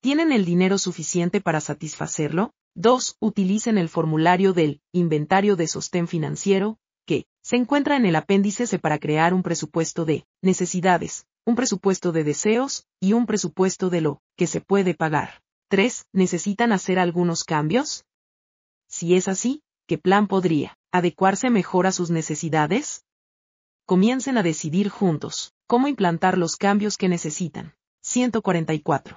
¿Tienen 0.00 0.32
el 0.32 0.46
dinero 0.46 0.78
suficiente 0.78 1.42
para 1.42 1.60
satisfacerlo? 1.60 2.54
2. 2.74 3.16
Utilicen 3.20 3.76
el 3.76 3.90
formulario 3.90 4.54
del 4.54 4.80
Inventario 4.90 5.56
de 5.56 5.68
Sostén 5.68 6.08
Financiero, 6.08 6.78
que 7.04 7.26
se 7.42 7.56
encuentra 7.56 7.96
en 7.96 8.06
el 8.06 8.16
apéndice 8.16 8.66
C 8.66 8.78
para 8.78 8.98
crear 8.98 9.34
un 9.34 9.42
presupuesto 9.42 10.06
de 10.06 10.24
necesidades, 10.40 11.26
un 11.44 11.54
presupuesto 11.54 12.12
de 12.12 12.24
deseos 12.24 12.86
y 12.98 13.12
un 13.12 13.26
presupuesto 13.26 13.90
de 13.90 14.00
lo 14.00 14.22
que 14.38 14.46
se 14.46 14.62
puede 14.62 14.94
pagar. 14.94 15.43
3. 15.74 16.06
¿Necesitan 16.12 16.70
hacer 16.70 17.00
algunos 17.00 17.42
cambios? 17.42 18.04
Si 18.88 19.16
es 19.16 19.26
así, 19.26 19.64
¿qué 19.88 19.98
plan 19.98 20.28
podría 20.28 20.78
adecuarse 20.92 21.50
mejor 21.50 21.88
a 21.88 21.90
sus 21.90 22.10
necesidades? 22.10 23.02
Comiencen 23.84 24.38
a 24.38 24.44
decidir 24.44 24.88
juntos 24.88 25.52
cómo 25.66 25.88
implantar 25.88 26.38
los 26.38 26.54
cambios 26.54 26.96
que 26.96 27.08
necesitan. 27.08 27.74
144. 28.02 29.12